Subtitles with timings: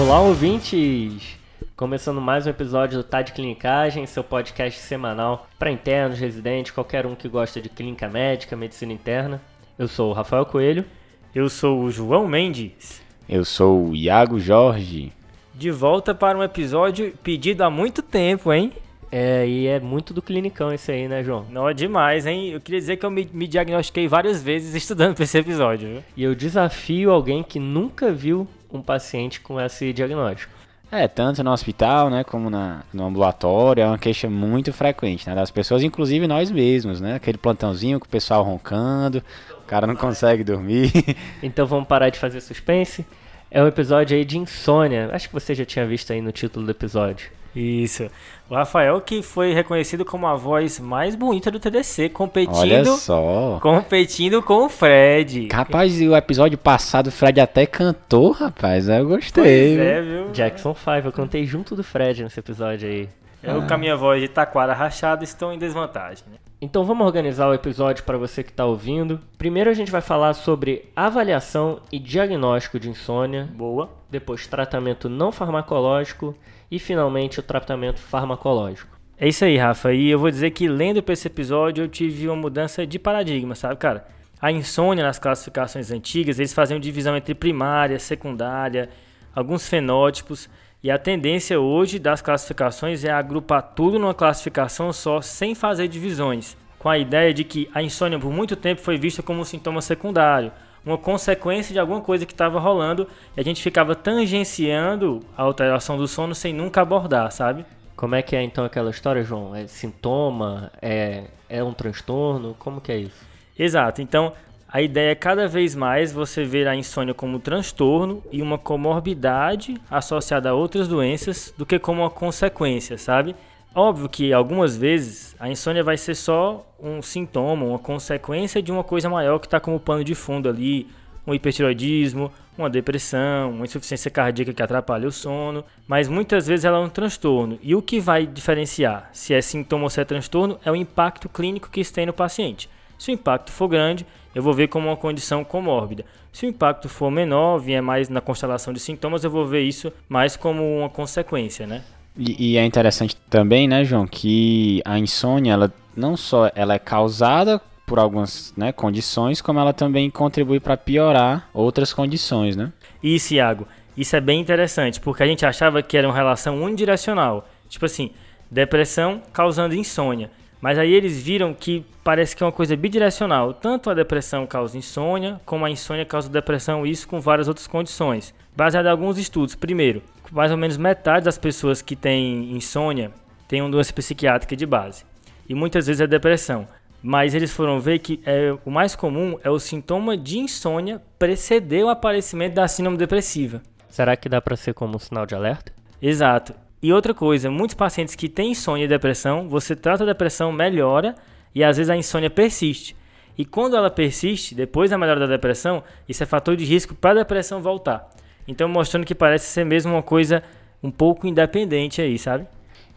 [0.00, 1.36] Olá, ouvintes!
[1.76, 7.04] Começando mais um episódio do Tá de Clinicagem, seu podcast semanal para internos, residentes, qualquer
[7.04, 9.42] um que gosta de clínica médica, medicina interna.
[9.78, 10.86] Eu sou o Rafael Coelho.
[11.34, 13.02] Eu sou o João Mendes.
[13.28, 15.12] Eu sou o Iago Jorge.
[15.54, 18.72] De volta para um episódio pedido há muito tempo, hein?
[19.12, 21.44] É, e é muito do clinicão esse aí, né, João?
[21.50, 22.48] Não é demais, hein?
[22.48, 26.02] Eu queria dizer que eu me, me diagnostiquei várias vezes estudando para esse episódio, viu?
[26.16, 30.60] E eu desafio alguém que nunca viu um paciente com esse diagnóstico.
[30.92, 35.36] É, tanto no hospital, né, como na, no ambulatório, é uma queixa muito frequente, né,
[35.36, 39.22] das pessoas, inclusive nós mesmos, né, aquele plantãozinho com o pessoal roncando,
[39.62, 40.90] o cara não consegue dormir.
[41.42, 43.06] Então vamos parar de fazer suspense?
[43.50, 46.66] É um episódio aí de insônia, acho que você já tinha visto aí no título
[46.66, 47.30] do episódio.
[47.54, 48.08] Isso.
[48.48, 53.58] O Rafael que foi reconhecido como a voz mais bonita do TDC, Olha competindo, só.
[53.60, 55.48] competindo com o Fred.
[55.52, 59.74] Rapaz, e o episódio passado o Fred até cantou, rapaz, eu Pois gostei.
[59.76, 59.84] viu?
[59.84, 60.30] é, viu?
[60.32, 63.08] Jackson 5, eu cantei junto do Fred nesse episódio aí.
[63.42, 66.24] Eu com a minha voz de taquara rachada estou em desvantagem.
[66.30, 66.36] né?
[66.62, 69.18] Então vamos organizar o episódio para você que está ouvindo.
[69.38, 73.88] Primeiro a gente vai falar sobre avaliação e diagnóstico de insônia, Boa.
[74.10, 76.36] depois tratamento não farmacológico
[76.70, 79.00] e finalmente o tratamento farmacológico.
[79.18, 79.94] É isso aí, Rafa.
[79.94, 83.54] E eu vou dizer que lendo para esse episódio eu tive uma mudança de paradigma,
[83.54, 84.06] sabe, cara?
[84.38, 88.90] A insônia nas classificações antigas, eles faziam divisão entre primária, secundária,
[89.34, 90.48] alguns fenótipos.
[90.82, 96.56] E a tendência hoje das classificações é agrupar tudo numa classificação só, sem fazer divisões.
[96.78, 99.82] Com a ideia de que a insônia por muito tempo foi vista como um sintoma
[99.82, 100.50] secundário,
[100.82, 105.98] uma consequência de alguma coisa que estava rolando, e a gente ficava tangenciando a alteração
[105.98, 107.66] do sono sem nunca abordar, sabe?
[107.94, 109.54] Como é que é então aquela história, João?
[109.54, 110.72] É sintoma?
[110.80, 112.56] É, é um transtorno?
[112.58, 113.28] Como que é isso?
[113.58, 114.00] Exato.
[114.00, 114.32] Então,
[114.72, 118.56] a ideia é cada vez mais você ver a insônia como um transtorno e uma
[118.56, 123.34] comorbidade associada a outras doenças do que como uma consequência, sabe?
[123.74, 128.84] Óbvio que algumas vezes a insônia vai ser só um sintoma, uma consequência de uma
[128.84, 130.86] coisa maior que está como pano de fundo ali,
[131.26, 136.78] um hipertiroidismo, uma depressão, uma insuficiência cardíaca que atrapalha o sono, mas muitas vezes ela
[136.78, 137.58] é um transtorno.
[137.60, 141.28] E o que vai diferenciar se é sintoma ou se é transtorno é o impacto
[141.28, 142.68] clínico que isso tem no paciente.
[142.98, 146.04] Se o impacto for grande, eu vou ver como uma condição comórbida.
[146.32, 149.92] Se o impacto for menor, vier mais na constelação de sintomas, eu vou ver isso
[150.08, 151.82] mais como uma consequência, né?
[152.16, 156.78] E, e é interessante também, né, João, que a insônia, ela não só ela é
[156.78, 162.72] causada por algumas né, condições, como ela também contribui para piorar outras condições, né?
[163.02, 163.66] Isso, Iago.
[163.96, 167.48] Isso é bem interessante, porque a gente achava que era uma relação unidirecional.
[167.68, 168.12] Tipo assim,
[168.50, 170.30] depressão causando insônia.
[170.60, 173.54] Mas aí eles viram que parece que é uma coisa bidirecional.
[173.54, 178.34] Tanto a depressão causa insônia, como a insônia causa depressão, isso com várias outras condições.
[178.54, 179.54] Baseado em alguns estudos.
[179.54, 183.10] Primeiro, mais ou menos metade das pessoas que têm insônia
[183.48, 185.04] têm uma doença psiquiátrica de base.
[185.48, 186.66] E muitas vezes é depressão.
[187.02, 191.84] Mas eles foram ver que é, o mais comum é o sintoma de insônia preceder
[191.84, 193.62] o aparecimento da síndrome depressiva.
[193.88, 195.72] Será que dá para ser como um sinal de alerta?
[196.00, 196.54] Exato.
[196.82, 201.14] E outra coisa, muitos pacientes que têm insônia e depressão, você trata a depressão, melhora
[201.54, 202.96] e às vezes a insônia persiste.
[203.36, 207.10] E quando ela persiste, depois da melhora da depressão, isso é fator de risco para
[207.10, 208.08] a depressão voltar.
[208.48, 210.42] Então mostrando que parece ser mesmo uma coisa
[210.82, 212.46] um pouco independente aí, sabe?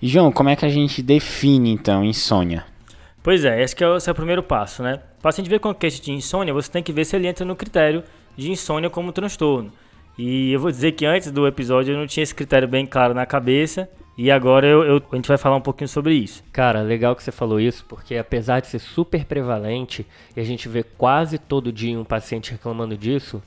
[0.02, 2.66] E João, como é que a gente define então insônia?
[3.22, 5.00] Pois é, esse que é o, esse é o primeiro passo, né?
[5.20, 7.56] O paciente vê com queixa de insônia, você tem que ver se ele entra no
[7.56, 8.04] critério
[8.36, 9.72] de insônia como transtorno.
[10.18, 13.14] E eu vou dizer que antes do episódio eu não tinha esse critério bem claro
[13.14, 13.90] na cabeça.
[14.16, 16.44] E agora eu, eu- a gente vai falar um pouquinho sobre isso.
[16.52, 20.06] Cara, legal que você falou isso, porque apesar de ser super prevalente
[20.38, 23.42] e a gente vê quase todo dia um paciente reclamando disso,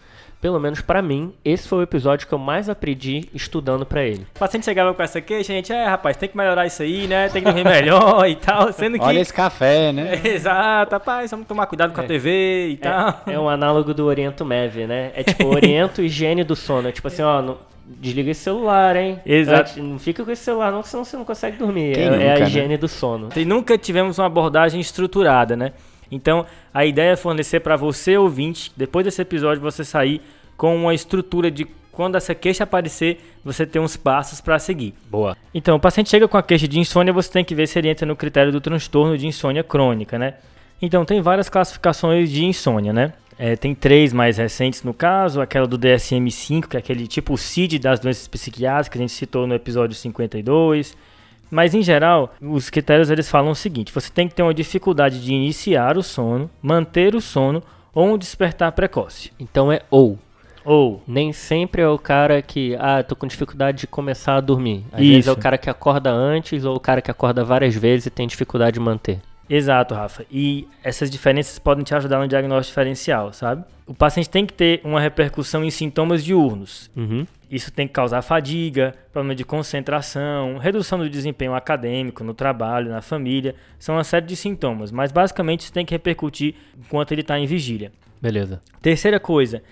[0.47, 4.25] pelo menos pra mim, esse foi o episódio que eu mais aprendi estudando pra ele.
[4.37, 7.29] O paciente chegava com essa queixa, gente, é rapaz, tem que melhorar isso aí, né?
[7.29, 8.73] Tem que dormir melhor e tal.
[8.73, 9.05] Sendo que.
[9.05, 10.21] Olha esse café, né?
[10.23, 13.23] Exato, rapaz, vamos tomar cuidado com a TV e tal.
[13.27, 15.11] É, é um análogo do Oriento Mev, né?
[15.17, 16.91] É tipo Oriento higiene do sono.
[16.91, 19.19] É tipo assim, ó, não- desliga esse celular, hein?
[19.27, 19.83] Exato.
[19.83, 21.93] Não fica com esse celular, não, senão você não consegue dormir.
[21.97, 22.47] Quem É, é nunca, a né?
[22.47, 23.31] higiene do sono.
[23.35, 25.73] E nunca tivemos uma abordagem estruturada, né?
[26.09, 30.23] Então, a ideia é fornecer para você, ouvinte, depois desse episódio, você sair
[30.57, 31.67] com uma estrutura de
[31.97, 34.95] quando essa queixa aparecer, você ter uns passos para seguir.
[35.11, 35.35] Boa.
[35.55, 37.89] Então, o paciente chega com a queixa de insônia, você tem que ver se ele
[37.89, 40.35] entra no critério do transtorno de insônia crônica, né?
[40.81, 43.15] Então, tem várias classificações de insônia, né?
[43.39, 47.79] É, tem três mais recentes no caso, aquela do DSM-5, que é aquele tipo CID
[47.79, 50.97] das doenças psiquiátricas que a gente citou no episódio 52.
[51.51, 55.23] Mas em geral, os critérios eles falam o seguinte: você tem que ter uma dificuldade
[55.23, 57.63] de iniciar o sono, manter o sono
[57.95, 59.33] ou um despertar precoce.
[59.39, 60.19] Então é ou.
[60.67, 64.85] Ou Nem sempre é o cara que, ah, tô com dificuldade de começar a dormir.
[64.93, 65.41] Às vezes é o Isso.
[65.41, 68.81] cara que acorda antes ou o cara que acorda várias vezes e tem dificuldade de
[68.81, 69.21] manter.
[69.49, 70.27] Exato, Rafa.
[70.31, 73.65] E essas diferenças podem te ajudar no diagnóstico diferencial, sabe?
[73.87, 76.91] O paciente tem que ter uma repercussão em sintomas diurnos.
[76.97, 77.25] Uhum.
[77.49, 83.01] Isso tem que causar fadiga, problema de concentração, redução do desempenho acadêmico, no trabalho, na
[83.01, 83.55] família.
[83.79, 87.47] São uma série de sintomas, mas basicamente isso tem que repercutir enquanto ele está em
[87.47, 87.93] vigília.
[88.21, 88.61] Beleza.
[88.83, 89.63] Terceira coisa,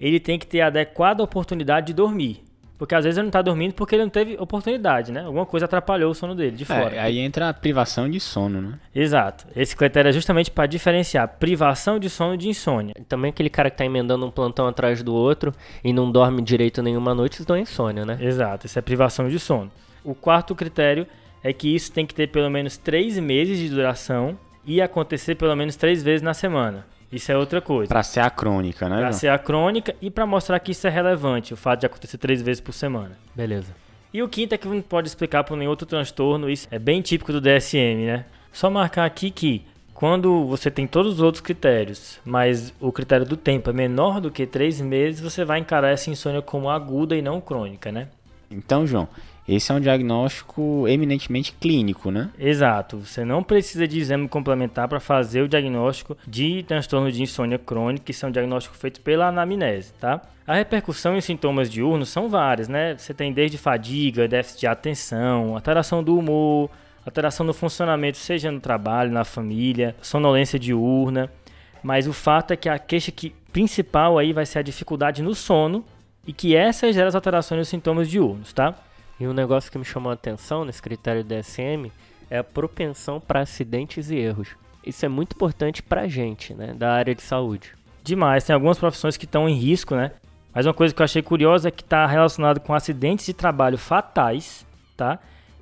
[0.00, 2.44] ele tem que ter a adequada oportunidade de dormir.
[2.78, 5.24] Porque às vezes ele não está dormindo porque ele não teve oportunidade, né?
[5.24, 6.94] Alguma coisa atrapalhou o sono dele, de fora.
[6.94, 8.78] É, aí entra a privação de sono, né?
[8.94, 9.46] Exato.
[9.56, 12.94] Esse critério é justamente para diferenciar privação de sono de insônia.
[13.08, 15.52] Também aquele cara que tá emendando um plantão atrás do outro
[15.82, 18.16] e não dorme direito nenhuma noite, isso não é insônia, né?
[18.20, 19.72] Exato, isso é privação de sono.
[20.04, 21.04] O quarto critério
[21.42, 25.56] é que isso tem que ter pelo menos três meses de duração e acontecer pelo
[25.56, 26.86] menos três vezes na semana.
[27.10, 27.88] Isso é outra coisa.
[27.88, 28.98] Pra ser a crônica, né?
[28.98, 32.18] Para ser a crônica e para mostrar que isso é relevante, o fato de acontecer
[32.18, 33.18] três vezes por semana.
[33.34, 33.74] Beleza.
[34.12, 37.00] E o quinto é que não pode explicar por nenhum outro transtorno, isso é bem
[37.00, 38.24] típico do DSM, né?
[38.52, 43.36] Só marcar aqui que quando você tem todos os outros critérios, mas o critério do
[43.36, 47.22] tempo é menor do que três meses, você vai encarar essa insônia como aguda e
[47.22, 48.08] não crônica, né?
[48.50, 49.08] Então, João,
[49.48, 52.30] esse é um diagnóstico eminentemente clínico, né?
[52.38, 57.58] Exato, você não precisa de exame complementar para fazer o diagnóstico de transtorno de insônia
[57.58, 60.20] crônica, isso é um diagnóstico feito pela anamnese, tá?
[60.46, 62.94] A repercussão em sintomas diurnos são várias, né?
[62.96, 66.70] Você tem desde fadiga, déficit de atenção, alteração do humor,
[67.04, 71.30] alteração no funcionamento, seja no trabalho, na família, sonolência diurna.
[71.82, 75.34] Mas o fato é que a queixa que, principal aí vai ser a dificuldade no
[75.34, 75.84] sono
[76.26, 78.74] e que essa gera as alterações nos sintomas diurnos, tá?
[79.20, 81.90] E um negócio que me chamou a atenção nesse critério DSM
[82.30, 84.48] é a propensão para acidentes e erros.
[84.84, 87.72] Isso é muito importante pra gente, né, da área de saúde.
[88.02, 88.44] demais.
[88.44, 90.12] Tem algumas profissões que estão em risco, né?
[90.54, 93.76] Mas uma coisa que eu achei curiosa é que está relacionado com acidentes de trabalho
[93.76, 94.66] fatais,
[94.96, 95.18] tá?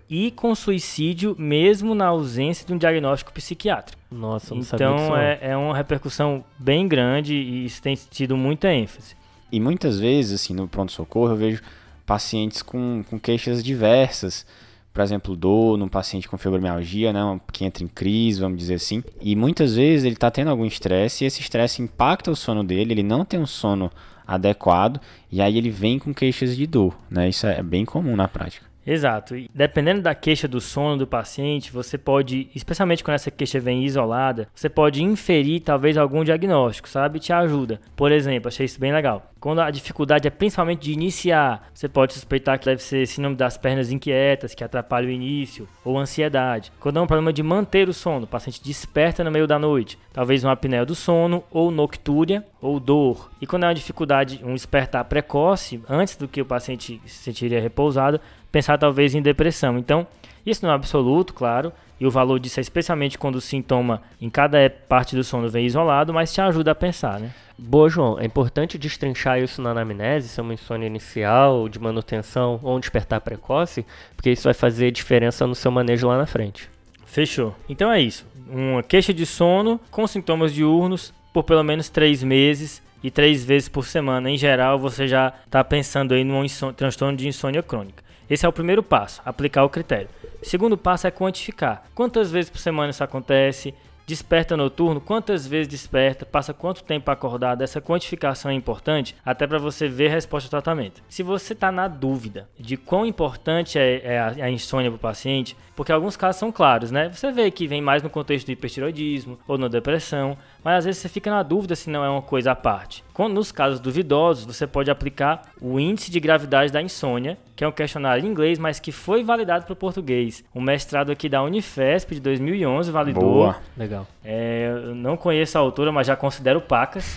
[0.09, 4.01] E com suicídio, mesmo na ausência de um diagnóstico psiquiátrico.
[4.13, 4.63] Nossa, eu não.
[4.63, 9.17] Então é, é uma repercussão bem grande e isso tem tido muita ênfase.
[9.51, 11.63] E muitas vezes, assim, no pronto-socorro, eu vejo
[12.07, 14.47] pacientes com, com queixas diversas.
[14.95, 17.21] Por exemplo, dor num paciente com fibromialgia, né,
[17.53, 19.03] que entra em crise, vamos dizer assim.
[19.21, 22.95] E muitas vezes ele está tendo algum estresse e esse estresse impacta o sono dele,
[22.95, 23.91] ele não tem um sono
[24.27, 24.99] adequado
[25.31, 27.29] e aí ele vem com queixas de dor, né?
[27.29, 28.65] Isso é bem comum na prática.
[28.87, 29.37] Exato.
[29.37, 33.85] E dependendo da queixa do sono do paciente, você pode, especialmente quando essa queixa vem
[33.85, 37.19] isolada, você pode inferir talvez algum diagnóstico, sabe?
[37.19, 37.81] Te ajuda.
[37.97, 39.33] Por exemplo, achei isso bem legal.
[39.41, 43.57] Quando a dificuldade é principalmente de iniciar, você pode suspeitar que deve ser síndrome das
[43.57, 46.73] pernas inquietas, que atrapalha o início, ou ansiedade.
[46.81, 49.99] Quando é um problema de manter o sono, o paciente desperta no meio da noite,
[50.13, 53.31] talvez uma apneia do sono, ou noctúria, ou dor.
[53.41, 57.61] E quando é uma dificuldade, um despertar precoce, antes do que o paciente se sentiria
[57.61, 58.21] repousado,
[58.57, 59.77] pensar talvez em depressão.
[59.77, 60.07] Então,
[60.47, 61.71] isso não é absoluto, claro,
[62.01, 65.67] e o valor disso é especialmente quando o sintoma em cada parte do sono vem
[65.67, 67.35] isolado, mas te ajuda a pensar, né?
[67.59, 68.19] Boa, João.
[68.19, 72.81] É importante destrinchar isso na anamnese, se é uma insônia inicial, de manutenção ou um
[72.81, 73.85] despertar precoce,
[74.17, 76.71] porque isso vai fazer diferença no seu manejo lá na frente.
[77.05, 77.55] Fechou.
[77.69, 78.27] Então é isso.
[78.49, 83.69] Uma queixa de sono com sintomas diurnos por pelo menos três meses e três vezes
[83.69, 84.31] por semana.
[84.31, 88.06] Em geral, você já está pensando aí num transtorno de insônia crônica.
[88.29, 90.09] Esse é o primeiro passo, aplicar o critério.
[90.43, 91.85] Segundo passo é quantificar.
[91.95, 93.75] Quantas vezes por semana isso acontece?
[94.07, 99.59] Desperta noturno, quantas vezes desperta, passa quanto tempo acordado, essa quantificação é importante até para
[99.59, 101.03] você ver a resposta ao tratamento.
[101.09, 105.01] Se você está na dúvida de quão importante é, é a, a insônia para o
[105.01, 107.11] paciente, porque alguns casos são claros, né?
[107.13, 111.01] Você vê que vem mais no contexto do hipertiroidismo ou na depressão, mas às vezes
[111.01, 113.05] você fica na dúvida se não é uma coisa à parte.
[113.15, 117.69] Quando, nos casos duvidosos, você pode aplicar o índice de gravidade da insônia, que é
[117.69, 120.43] um questionário em inglês, mas que foi validado para o português.
[120.53, 123.23] Um mestrado aqui da Unifesp de 2011 validou.
[123.23, 123.57] Boa.
[123.77, 124.09] Legal.
[124.25, 127.17] É, eu não conheço a autora, mas já considero pacas.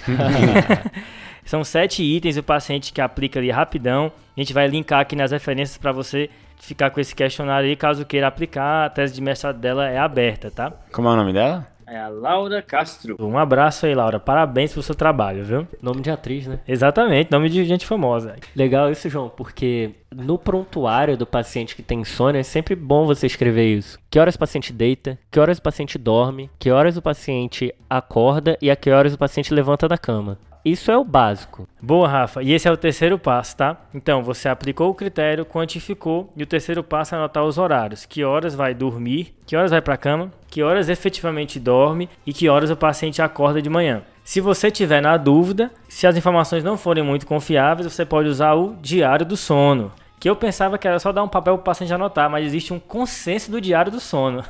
[1.44, 4.12] São sete itens o paciente que aplica ali rapidão.
[4.38, 6.30] A gente vai linkar aqui nas referências para você
[6.60, 8.86] ficar com esse questionário aí, caso queira aplicar.
[8.86, 10.72] A tese de mestrado dela é aberta, tá?
[10.92, 11.66] Como é o nome dela?
[11.90, 13.16] É a Laura Castro.
[13.20, 14.20] Um abraço aí, Laura.
[14.20, 15.68] Parabéns pelo seu trabalho, viu?
[15.82, 16.60] Nome de atriz, né?
[16.68, 18.36] Exatamente, nome de gente famosa.
[18.56, 23.26] Legal isso, João, porque no prontuário do paciente que tem insônia é sempre bom você
[23.26, 23.98] escrever isso.
[24.10, 28.56] Que horas o paciente deita, que horas o paciente dorme, que horas o paciente acorda
[28.62, 30.38] e a que horas o paciente levanta da cama.
[30.64, 31.68] Isso é o básico.
[31.82, 32.44] Boa, Rafa.
[32.44, 33.78] E esse é o terceiro passo, tá?
[33.94, 38.06] Então, você aplicou o critério, quantificou, e o terceiro passo é anotar os horários.
[38.06, 42.50] Que horas vai dormir, que horas vai pra cama, que horas efetivamente dorme e que
[42.50, 44.04] horas o paciente acorda de manhã.
[44.24, 48.54] Se você tiver na dúvida, se as informações não forem muito confiáveis, você pode usar
[48.54, 49.92] o Diário do Sono.
[50.20, 52.74] Que eu pensava que era só dar um papel para o paciente anotar, mas existe
[52.74, 54.44] um consenso do Diário do Sono.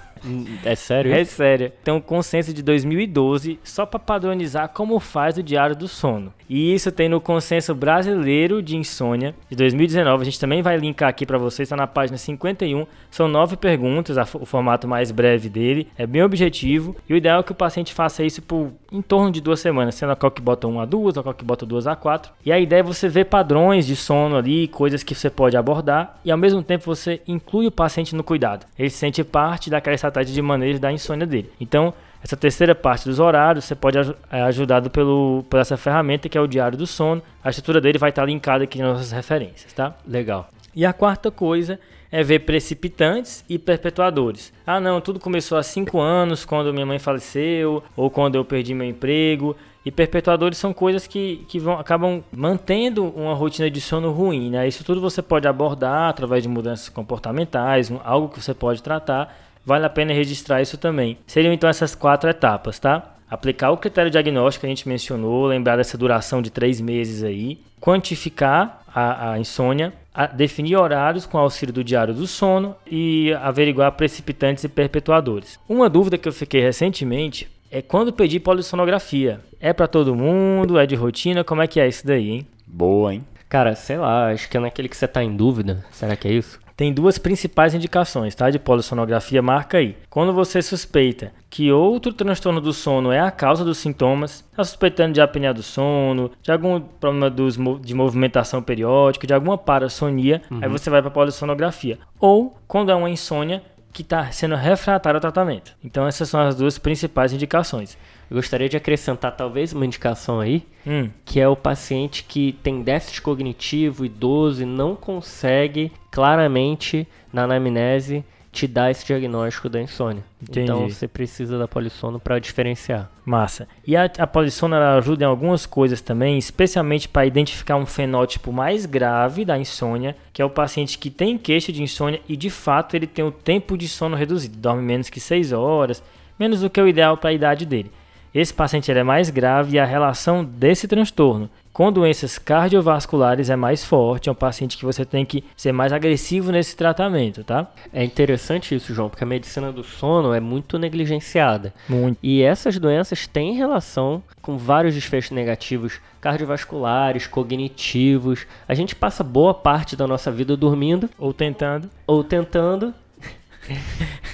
[0.65, 1.13] É sério?
[1.13, 1.71] É sério.
[1.83, 6.33] Tem um consenso de 2012 só para padronizar como faz o Diário do Sono.
[6.49, 10.21] E isso tem no Consenso Brasileiro de Insônia de 2019.
[10.21, 12.87] A gente também vai linkar aqui para vocês, está na página 51.
[13.11, 15.87] São nove perguntas, o formato mais breve dele.
[15.95, 16.95] É bem objetivo.
[17.07, 19.93] E o ideal é que o paciente faça isso por em torno de duas semanas,
[19.93, 22.33] sendo a qual que bota 1 a 2, a qual que bota 2 a 4.
[22.43, 26.19] E a ideia é você ver padrões de sono ali, coisas que você pode abordar,
[26.25, 28.65] e ao mesmo tempo você inclui o paciente no cuidado.
[28.77, 31.51] Ele se sente parte daquela estratégia de manejo da insônia dele.
[31.59, 36.37] Então, essa terceira parte dos horários, você pode é ajudado pelo, por essa ferramenta que
[36.37, 37.21] é o diário do sono.
[37.43, 39.95] A estrutura dele vai estar linkada aqui nas nossas referências, tá?
[40.05, 40.49] Legal.
[40.75, 41.79] E a quarta coisa
[42.11, 44.51] é ver precipitantes e perpetuadores.
[44.65, 48.73] Ah, não, tudo começou há cinco anos, quando minha mãe faleceu, ou quando eu perdi
[48.73, 49.55] meu emprego.
[49.89, 54.51] E perpetuadores são coisas que, que vão, acabam mantendo uma rotina de sono ruim.
[54.51, 54.67] Né?
[54.67, 59.35] Isso tudo você pode abordar através de mudanças comportamentais, um, algo que você pode tratar.
[59.65, 61.17] Vale a pena registrar isso também.
[61.25, 63.15] Seriam então essas quatro etapas, tá?
[63.31, 67.59] Aplicar o critério diagnóstico que a gente mencionou, lembrar dessa duração de três meses aí,
[67.81, 73.93] quantificar a, a insônia, a definir horários com auxílio do diário do sono e averiguar
[73.93, 75.59] precipitantes e perpetuadores.
[75.67, 79.41] Uma dúvida que eu fiquei recentemente é quando pedir polissonografia.
[79.59, 80.79] É para todo mundo?
[80.79, 81.43] É de rotina?
[81.43, 82.47] Como é que é isso daí, hein?
[82.65, 83.23] Boa, hein?
[83.47, 85.83] Cara, sei lá, acho que é naquele que você tá em dúvida.
[85.91, 86.59] Será que é isso?
[86.79, 88.49] Tem duas principais indicações, tá?
[88.49, 89.97] De polissonografia, marca aí.
[90.09, 95.13] Quando você suspeita que outro transtorno do sono é a causa dos sintomas, está suspeitando
[95.13, 100.59] de apneia do sono, de algum problema dos, de movimentação periódica, de alguma parassonia, uhum.
[100.61, 101.97] aí você vai para a polissonografia.
[102.17, 103.61] Ou quando é uma insônia
[103.91, 105.75] que está sendo refratário ao tratamento.
[105.83, 107.97] Então essas são as duas principais indicações.
[108.29, 111.09] Eu gostaria de acrescentar talvez uma indicação aí, hum.
[111.25, 118.23] que é o paciente que tem déficit cognitivo, idoso e não consegue claramente na anamnese
[118.51, 120.23] te dar esse diagnóstico da insônia.
[120.41, 120.61] Entendi.
[120.61, 123.09] Então você precisa da polissono para diferenciar.
[123.23, 123.67] Massa.
[123.85, 128.85] E a, a polissono ajuda em algumas coisas também, especialmente para identificar um fenótipo mais
[128.85, 132.95] grave da insônia, que é o paciente que tem queixa de insônia e de fato
[132.95, 136.01] ele tem o tempo de sono reduzido, dorme menos que 6 horas,
[136.39, 137.91] menos do que o ideal para a idade dele.
[138.33, 143.85] Esse paciente é mais grave e a relação desse transtorno com doenças cardiovasculares é mais
[143.85, 147.71] forte, é um paciente que você tem que ser mais agressivo nesse tratamento, tá?
[147.93, 151.73] É interessante isso, João, porque a medicina do sono é muito negligenciada.
[151.87, 152.17] Muito.
[152.21, 158.45] E essas doenças têm relação com vários desfechos negativos cardiovasculares, cognitivos.
[158.67, 162.93] A gente passa boa parte da nossa vida dormindo ou tentando, ou tentando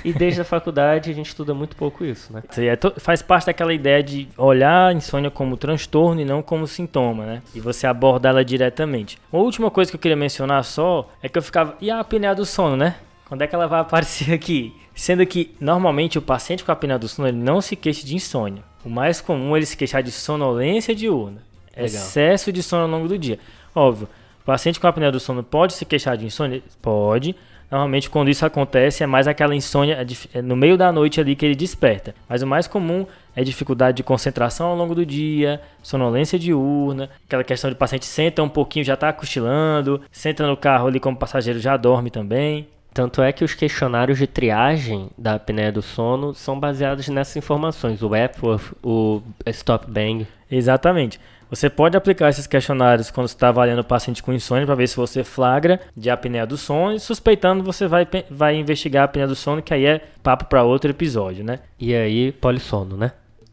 [0.03, 2.43] e desde a faculdade a gente estuda muito pouco isso, né?
[2.57, 7.25] É, faz parte daquela ideia de olhar a insônia como transtorno e não como sintoma,
[7.25, 7.41] né?
[7.53, 9.17] E você abordá-la diretamente.
[9.31, 11.75] Uma última coisa que eu queria mencionar só é que eu ficava.
[11.81, 12.95] E a apneia do sono, né?
[13.27, 14.73] Quando é que ela vai aparecer aqui?
[14.93, 18.63] Sendo que normalmente o paciente com apneia do sono ele não se queixa de insônia.
[18.83, 21.41] O mais comum é ele se queixar de sonolência diurna,
[21.75, 21.85] Legal.
[21.85, 23.39] excesso de sono ao longo do dia.
[23.73, 24.07] Óbvio,
[24.41, 26.61] o paciente com apneia do sono pode se queixar de insônia?
[26.81, 27.35] Pode,
[27.69, 31.36] Normalmente, quando isso acontece, é mais aquela insônia é, é no meio da noite ali
[31.36, 32.13] que ele desperta.
[32.27, 33.05] Mas o mais comum
[33.36, 38.41] é dificuldade de concentração ao longo do dia, sonolência diurna, aquela questão de paciente senta
[38.41, 42.67] um pouquinho, já está cochilando, senta no carro ali como passageiro, já dorme também.
[42.93, 48.01] Tanto é que os questionários de triagem da apneia do sono são baseados nessas informações,
[48.01, 50.25] o Epworth, o Stop Bang.
[50.50, 51.19] Exatamente.
[51.49, 54.95] Você pode aplicar esses questionários quando está avaliando o paciente com insônia para ver se
[54.95, 59.35] você flagra de apneia do sono e suspeitando você vai, vai investigar a apneia do
[59.35, 61.59] sono, que aí é papo para outro episódio, né?
[61.79, 63.11] E aí, polissono, né?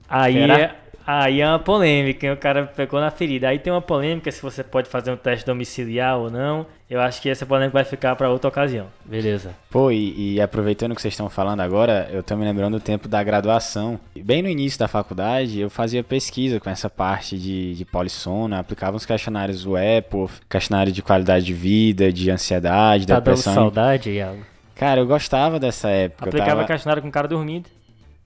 [0.09, 0.75] Aí é,
[1.07, 2.33] Aí é uma polêmica, hein?
[2.33, 3.49] o cara pegou na ferida.
[3.49, 6.67] Aí tem uma polêmica se você pode fazer um teste domiciliar ou não.
[6.89, 8.87] Eu acho que essa polêmica vai ficar para outra ocasião.
[9.05, 9.55] Beleza.
[9.71, 13.09] Pô, e, e aproveitando que vocês estão falando agora, eu tô me lembrando do tempo
[13.09, 13.99] da graduação.
[14.15, 18.97] Bem no início da faculdade, eu fazia pesquisa com essa parte de, de polissono, aplicava
[18.97, 20.07] uns questionários web,
[20.49, 23.55] questionário de qualidade de vida, de ansiedade, tá depressão.
[23.55, 24.53] Tá dando saudade, Iago?
[24.75, 26.29] Cara, eu gostava dessa época.
[26.29, 26.65] Aplicava tava...
[26.67, 27.71] questionário com o cara dormindo.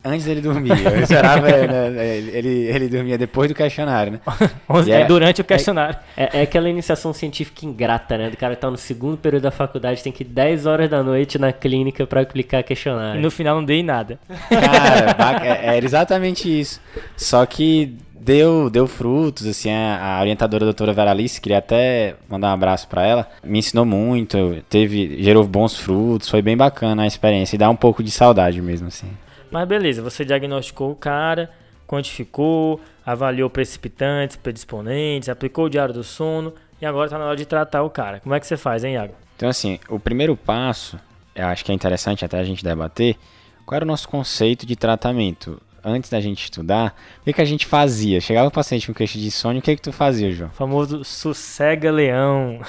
[0.06, 0.70] Antes dele dormir.
[0.70, 4.20] Eu esperava, né, ele, ele dormia depois do questionário, né?
[4.88, 5.98] é, durante o questionário.
[6.16, 8.30] É, é, aquela iniciação científica ingrata, né?
[8.30, 11.38] Do cara tá no segundo período da faculdade, tem que ir 10 horas da noite
[11.38, 13.18] na clínica para aplicar questionário.
[13.18, 14.20] E no final não dei nada.
[14.48, 16.80] Cara, é, era exatamente isso.
[17.16, 22.50] Só que deu, deu frutos, assim, a, a orientadora a doutora Veralice, queria até mandar
[22.50, 27.06] um abraço para ela, me ensinou muito, teve, gerou bons frutos, foi bem bacana a
[27.06, 29.08] experiência e dá um pouco de saudade mesmo, assim.
[29.50, 31.50] Mas beleza, você diagnosticou o cara,
[31.86, 37.46] quantificou, avaliou precipitantes, predisponentes, aplicou o diário do sono e agora está na hora de
[37.46, 38.20] tratar o cara.
[38.20, 39.14] Como é que você faz, hein, Iago?
[39.36, 40.98] Então, assim, o primeiro passo,
[41.34, 43.16] eu acho que é interessante até a gente debater,
[43.64, 45.60] qual era o nosso conceito de tratamento?
[45.84, 48.20] Antes da gente estudar, o que, que a gente fazia?
[48.20, 50.50] Chegava o paciente com queixa de insônia, o que, que tu fazia, João?
[50.50, 52.60] O famoso sossega leão.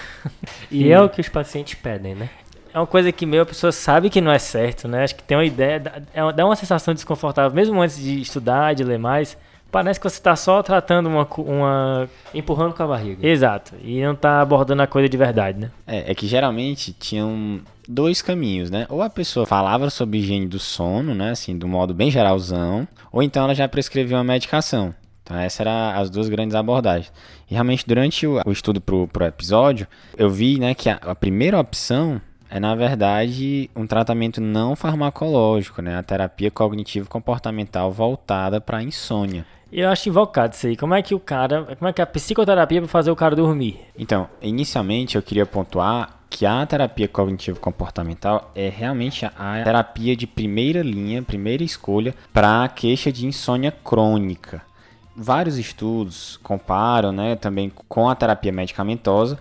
[0.69, 2.29] e, e é o que os pacientes pedem, né?
[2.73, 5.03] É uma coisa que meio a pessoa sabe que não é certo, né?
[5.03, 5.81] Acho que tem uma ideia,
[6.35, 9.37] dá uma sensação desconfortável, mesmo antes de estudar, de ler mais.
[9.71, 12.09] Parece que você está só tratando uma, uma.
[12.33, 13.27] Empurrando com a barriga.
[13.27, 13.73] Exato.
[13.83, 15.71] E não está abordando a coisa de verdade, né?
[15.85, 18.85] É, é que geralmente tinham dois caminhos, né?
[18.89, 21.31] Ou a pessoa falava sobre higiene do sono, né?
[21.31, 22.87] Assim, do modo bem geralzão.
[23.11, 24.95] Ou então ela já prescrevia uma medicação.
[25.27, 27.11] Então, essas eram as duas grandes abordagens.
[27.51, 29.85] E realmente, durante o, o estudo pro, pro episódio,
[30.17, 35.81] eu vi né, que a, a primeira opção é na verdade um tratamento não farmacológico,
[35.81, 35.97] né?
[35.97, 39.45] A terapia cognitivo comportamental voltada para insônia.
[39.71, 40.77] Eu acho invocado isso aí.
[40.77, 43.79] Como é que o cara, como é que a psicoterapia para fazer o cara dormir?
[43.97, 50.27] Então, inicialmente eu queria pontuar que a terapia cognitivo comportamental é realmente a terapia de
[50.27, 54.61] primeira linha, primeira escolha para a queixa de insônia crônica.
[55.15, 59.37] Vários estudos comparam, né, também com a terapia medicamentosa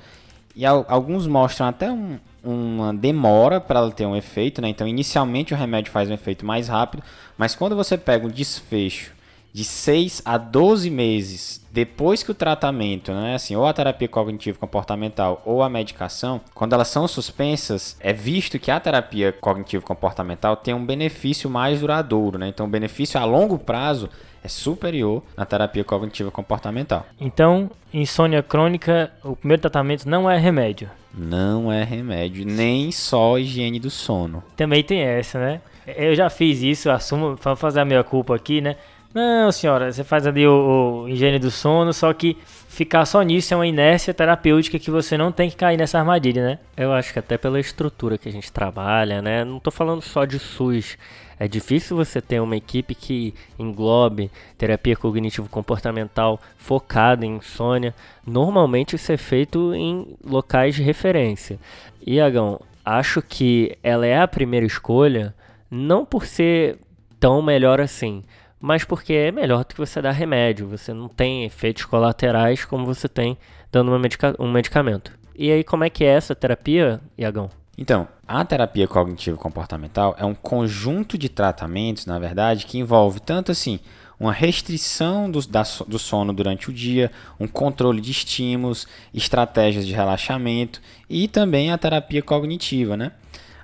[0.55, 4.69] e alguns mostram até um, uma demora para ela ter um efeito, né?
[4.69, 7.03] Então, inicialmente o remédio faz um efeito mais rápido,
[7.37, 9.17] mas quando você pega um desfecho
[9.53, 14.59] de 6 a 12 meses depois que o tratamento, né, assim, ou a terapia cognitivo
[14.59, 20.57] comportamental ou a medicação, quando elas são suspensas, é visto que a terapia cognitivo comportamental
[20.57, 22.49] tem um benefício mais duradouro, né?
[22.49, 24.09] Então, o benefício a longo prazo
[24.47, 27.05] é superior na terapia cognitiva comportamental.
[27.21, 30.89] Então, insônia crônica, o primeiro tratamento não é remédio.
[31.13, 34.43] Não é remédio, nem só higiene do sono.
[34.57, 35.61] Também tem essa, né?
[35.87, 38.77] Eu já fiz isso, assumo, vou fazer a minha culpa aqui, né?
[39.15, 43.55] Não, senhora, você faz ali o, o higiene do sono, só que ficar só nisso
[43.55, 46.59] é uma inércia terapêutica que você não tem que cair nessa armadilha, né?
[46.77, 49.43] Eu acho que até pela estrutura que a gente trabalha, né?
[49.43, 50.99] Não tô falando só de SUS.
[51.39, 57.95] É difícil você ter uma equipe que englobe terapia cognitivo-comportamental focada em insônia.
[58.27, 61.59] Normalmente isso é feito em locais de referência.
[62.05, 65.35] E, Agão, acho que ela é a primeira escolha,
[65.71, 66.79] não por ser
[67.21, 68.23] tão melhor assim,
[68.61, 70.69] mas porque é melhor do que você dar remédio.
[70.69, 73.37] Você não tem efeitos colaterais como você tem
[73.71, 75.13] dando medica um medicamento.
[75.35, 77.51] E aí, como é que é essa terapia, Iagão?
[77.79, 83.81] Então, a terapia cognitivo-comportamental é um conjunto de tratamentos, na verdade, que envolve tanto assim
[84.19, 89.93] uma restrição do, da, do sono durante o dia, um controle de estímulos, estratégias de
[89.93, 93.13] relaxamento e também a terapia cognitiva, né?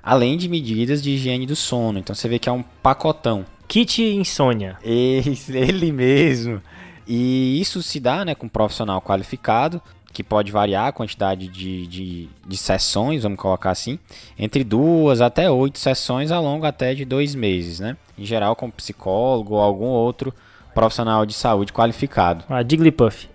[0.01, 1.97] Além de medidas de higiene do sono.
[1.97, 3.45] Então você vê que é um pacotão.
[3.67, 4.77] Kit insônia.
[4.83, 6.61] Esse, ele mesmo.
[7.07, 9.81] E isso se dá né, com um profissional qualificado,
[10.13, 13.97] que pode variar a quantidade de, de, de, sessões, vamos colocar assim,
[14.37, 17.97] entre duas até oito sessões ao longo até de dois meses, né?
[18.17, 20.31] Em geral, com psicólogo ou algum outro
[20.75, 22.45] profissional de saúde qualificado.
[22.47, 23.27] A Jigglypuff.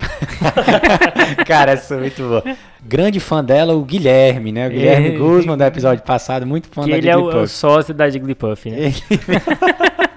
[1.46, 2.42] Cara, essa é muito boa.
[2.82, 4.66] Grande fã dela, o Guilherme, né?
[4.66, 7.34] O Guilherme é, Guzman do episódio passado, muito fã que da ele Jigglypuff.
[7.34, 8.78] Ele é o sócio da Jigglypuff, né?
[8.78, 8.94] Ele...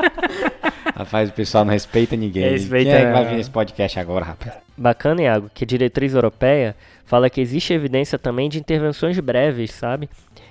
[0.95, 2.49] rapaz, o pessoal não respeita ninguém.
[2.49, 4.55] Respeita, Quem é que vai vir nesse podcast agora, rapaz?
[4.77, 10.09] Bacana, Iago, que a diretriz europeia fala que existe evidência também de intervenções breves, sabe?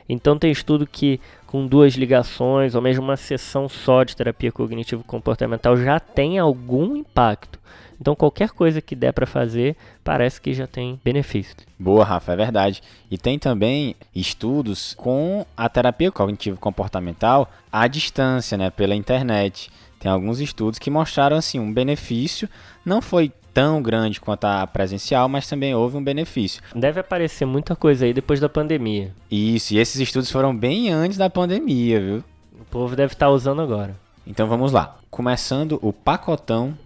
[0.09, 5.03] Então tem estudo que com duas ligações ou mesmo uma sessão só de terapia cognitivo
[5.05, 7.59] comportamental já tem algum impacto.
[8.01, 11.57] Então qualquer coisa que der para fazer parece que já tem benefício.
[11.79, 12.83] Boa, Rafa, é verdade.
[13.11, 19.71] E tem também estudos com a terapia cognitivo comportamental à distância, né, pela internet.
[20.05, 22.47] Tem alguns estudos que mostraram assim um benefício,
[22.85, 26.63] não foi tão grande quanto a presencial, mas também houve um benefício.
[26.77, 29.15] Deve aparecer muita coisa aí depois da pandemia.
[29.31, 32.25] Isso, e esses estudos foram bem antes da pandemia, viu?
[32.61, 33.97] O povo deve estar usando agora.
[34.27, 34.99] Então vamos lá.
[35.11, 36.77] Começando o pacotão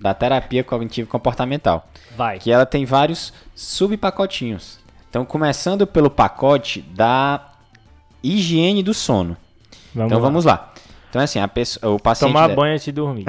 [0.00, 1.86] da terapia cognitivo comportamental.
[2.16, 2.38] Vai.
[2.38, 4.78] Que ela tem vários subpacotinhos.
[5.10, 7.50] Então, começando pelo pacote da
[8.22, 9.36] higiene do sono.
[9.94, 10.26] Vamos então, lá.
[10.26, 10.71] vamos lá.
[11.12, 12.32] Então, assim, a pessoa, o paciente...
[12.32, 13.26] Tomar banho antes de dormir.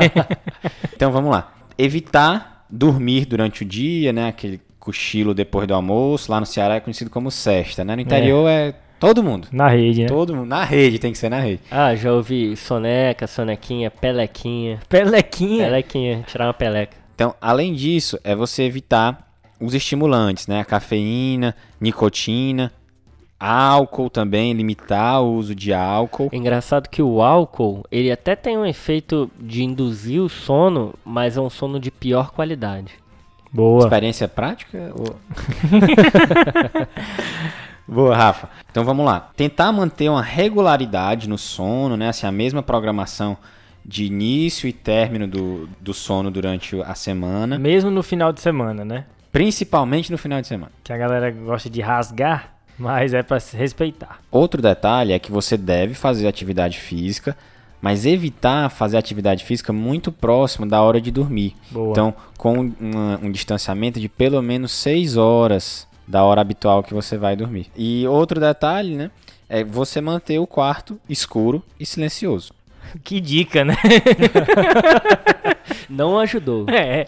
[0.96, 1.52] então, vamos lá.
[1.76, 4.28] Evitar dormir durante o dia, né?
[4.28, 6.32] Aquele cochilo depois do almoço.
[6.32, 7.94] Lá no Ceará é conhecido como cesta, né?
[7.94, 9.46] No interior é, é Todo mundo.
[9.52, 10.08] Na rede, né?
[10.08, 10.48] Todo mundo.
[10.48, 11.60] Na rede, tem que ser na rede.
[11.70, 14.80] Ah, já ouvi soneca, sonequinha, pelequinha.
[14.88, 15.66] Pelequinha?
[15.66, 16.96] Pelequinha, tirar uma peleca.
[17.14, 19.30] Então, além disso, é você evitar
[19.60, 20.60] os estimulantes, né?
[20.60, 22.72] A cafeína, nicotina.
[23.38, 26.30] Álcool também, limitar o uso de álcool.
[26.32, 31.36] É engraçado que o álcool, ele até tem um efeito de induzir o sono, mas
[31.36, 32.94] é um sono de pior qualidade.
[33.52, 33.84] Boa.
[33.84, 34.92] Experiência prática?
[34.94, 35.16] Ou...
[37.86, 38.48] Boa, Rafa.
[38.70, 39.30] Então vamos lá.
[39.36, 42.08] Tentar manter uma regularidade no sono, né?
[42.08, 43.36] Assim, a mesma programação
[43.84, 47.58] de início e término do, do sono durante a semana.
[47.58, 49.04] Mesmo no final de semana, né?
[49.30, 50.72] Principalmente no final de semana.
[50.82, 54.20] Que a galera gosta de rasgar, mas é para se respeitar.
[54.30, 57.36] Outro detalhe é que você deve fazer atividade física,
[57.80, 61.54] mas evitar fazer atividade física muito próximo da hora de dormir.
[61.70, 61.90] Boa.
[61.90, 67.16] Então, com uma- um distanciamento de pelo menos 6 horas da hora habitual que você
[67.18, 67.66] vai dormir.
[67.76, 69.10] E outro detalhe, né?
[69.48, 72.52] É você manter o quarto escuro e silencioso.
[73.04, 73.76] Que dica, né?
[75.88, 76.66] Não ajudou.
[76.68, 77.06] É.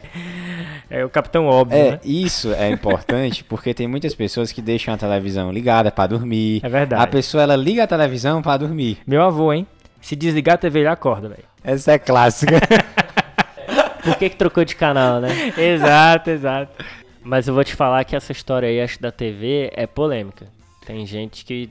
[0.90, 2.00] É o capitão óbvio, É, né?
[2.02, 6.60] isso é importante porque tem muitas pessoas que deixam a televisão ligada para dormir.
[6.64, 7.02] É verdade.
[7.02, 8.98] A pessoa ela liga a televisão para dormir.
[9.06, 9.66] Meu avô, hein?
[10.00, 11.44] Se desligar a TV, ele acorda, velho.
[11.62, 12.54] Essa é clássica.
[14.02, 15.52] Por que, que trocou de canal, né?
[15.58, 16.72] exato, exato.
[17.22, 20.46] Mas eu vou te falar que essa história aí, acho, da TV é polêmica.
[20.86, 21.68] Tem gente que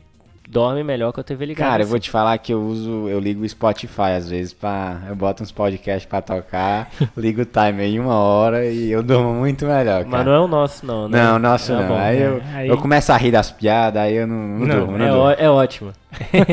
[0.50, 1.70] dorme melhor com a TV ligada.
[1.70, 2.04] Cara, eu vou assim.
[2.04, 5.52] te falar que eu uso, eu ligo o Spotify às vezes para, eu boto uns
[5.52, 10.08] podcasts pra tocar, ligo o timer em uma hora e eu durmo muito melhor, cara.
[10.10, 11.22] Mas não é o nosso, não, né?
[11.22, 11.88] Não, nossa, Tá não.
[11.90, 12.28] bom, aí, né?
[12.28, 15.06] eu, Aí- eu começo a rir das piadas, aí eu não, não, Não, durmo, não
[15.06, 15.30] É, durmo.
[15.40, 15.92] é ótimo.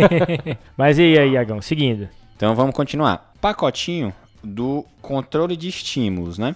[0.77, 1.61] Mas e aí, Iagão?
[1.63, 2.09] Seguindo.
[2.37, 3.33] Então vamos continuar.
[3.41, 6.55] Pacotinho do controle de estímulos, né?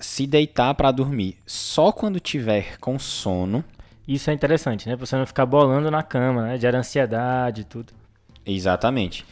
[0.00, 3.64] Se deitar pra dormir só quando tiver com sono.
[4.08, 4.96] Isso é interessante, né?
[4.96, 6.56] Pra você não ficar bolando na cama, né?
[6.56, 7.92] Gera ansiedade e tudo.
[8.46, 9.26] Exatamente.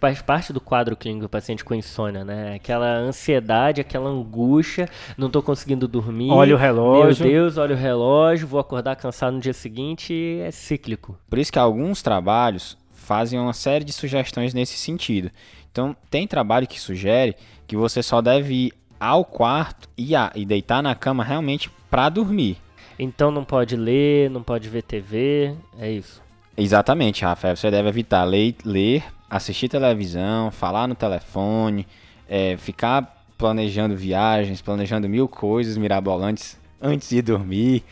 [0.00, 2.54] Faz parte do quadro clínico do paciente com insônia, né?
[2.54, 6.30] Aquela ansiedade, aquela angústia, não tô conseguindo dormir.
[6.30, 7.24] Olha o relógio.
[7.24, 11.16] Meu Deus, olha o relógio, vou acordar cansado no dia seguinte é cíclico.
[11.28, 15.30] Por isso que alguns trabalhos fazem uma série de sugestões nesse sentido.
[15.70, 20.46] Então, tem trabalho que sugere que você só deve ir ao quarto e, a, e
[20.46, 22.56] deitar na cama realmente para dormir.
[23.02, 26.22] Então não pode ler, não pode ver TV, é isso.
[26.56, 27.56] Exatamente, Rafael.
[27.56, 31.84] Você deve evitar ler, ler assistir televisão, falar no telefone,
[32.28, 37.82] é, ficar planejando viagens, planejando mil coisas mirabolantes antes de dormir.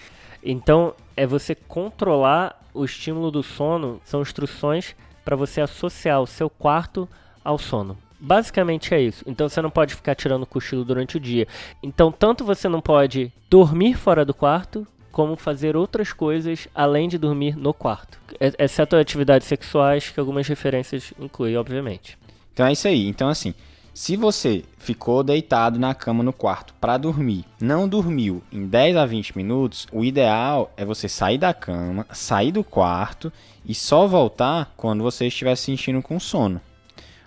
[0.44, 4.94] Então é você controlar o estímulo do sono, são instruções
[5.24, 7.08] para você associar o seu quarto
[7.42, 7.98] ao sono.
[8.20, 9.24] Basicamente é isso.
[9.26, 11.48] Então você não pode ficar tirando cochilo durante o dia.
[11.82, 17.18] Então tanto você não pode dormir fora do quarto, como fazer outras coisas além de
[17.18, 18.18] dormir no quarto.
[18.40, 22.16] E- Exceto atividades sexuais, que algumas referências incluem, obviamente.
[22.52, 23.06] Então é isso aí.
[23.08, 23.54] Então assim,
[23.92, 29.04] se você ficou deitado na cama no quarto para dormir, não dormiu em 10 a
[29.04, 33.32] 20 minutos, o ideal é você sair da cama, sair do quarto
[33.66, 36.60] e só voltar quando você estiver se sentindo com sono.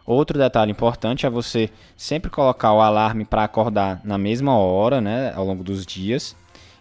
[0.05, 5.31] Outro detalhe importante é você sempre colocar o alarme para acordar na mesma hora, né,
[5.33, 6.35] ao longo dos dias,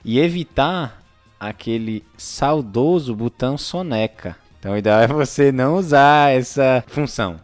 [0.05, 1.03] e evitar
[1.39, 4.37] aquele saudoso botão soneca.
[4.59, 7.41] Então, o ideal é você não usar essa função.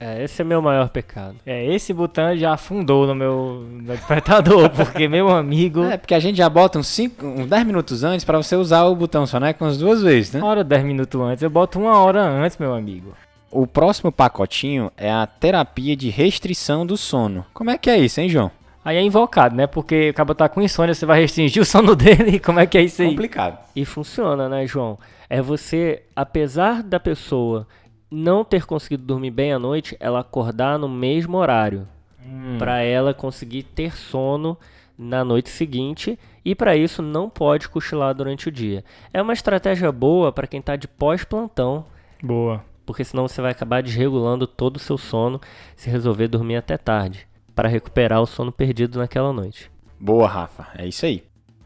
[0.00, 1.36] É, esse é meu maior pecado.
[1.46, 6.18] É, esse botão já afundou no meu no despertador, porque, meu amigo, É, porque a
[6.18, 9.64] gente já bota uns, cinco, uns 10 minutos antes para você usar o botão soneca
[9.64, 10.40] umas duas vezes, né?
[10.40, 13.14] uma hora, 10 minutos antes, eu boto uma hora antes, meu amigo.
[13.48, 17.44] O próximo pacotinho é a terapia de restrição do sono.
[17.54, 18.50] Como é que é isso, hein, João?
[18.84, 19.66] Aí é invocado, né?
[19.66, 22.76] Porque o cabo tá com insônia, você vai restringir o sono dele, como é que
[22.76, 23.08] é isso aí?
[23.08, 23.58] Complicado.
[23.74, 24.98] E funciona, né, João?
[25.28, 27.66] É você, apesar da pessoa
[28.10, 31.88] não ter conseguido dormir bem à noite, ela acordar no mesmo horário.
[32.24, 32.56] Hum.
[32.58, 34.58] Pra ela conseguir ter sono
[34.98, 36.18] na noite seguinte.
[36.44, 38.84] E para isso não pode cochilar durante o dia.
[39.12, 41.84] É uma estratégia boa para quem tá de pós-plantão,
[42.22, 42.64] Boa.
[42.84, 45.40] porque senão você vai acabar desregulando todo o seu sono
[45.76, 49.70] se resolver dormir até tarde, para recuperar o sono perdido naquela noite.
[49.98, 50.68] Boa, Rafa.
[50.76, 51.22] É isso aí.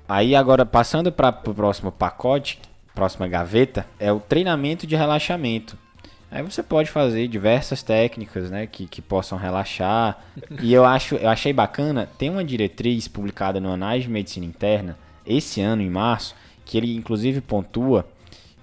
[0.09, 2.61] Aí agora, passando para o próximo pacote,
[2.94, 5.77] próxima gaveta, é o treinamento de relaxamento.
[6.31, 10.18] Aí você pode fazer diversas técnicas, né, que, que possam relaxar.
[10.61, 14.99] E eu acho, eu achei bacana, tem uma diretriz publicada no Anais de Medicina Interna
[15.25, 18.07] esse ano em março, que ele inclusive pontua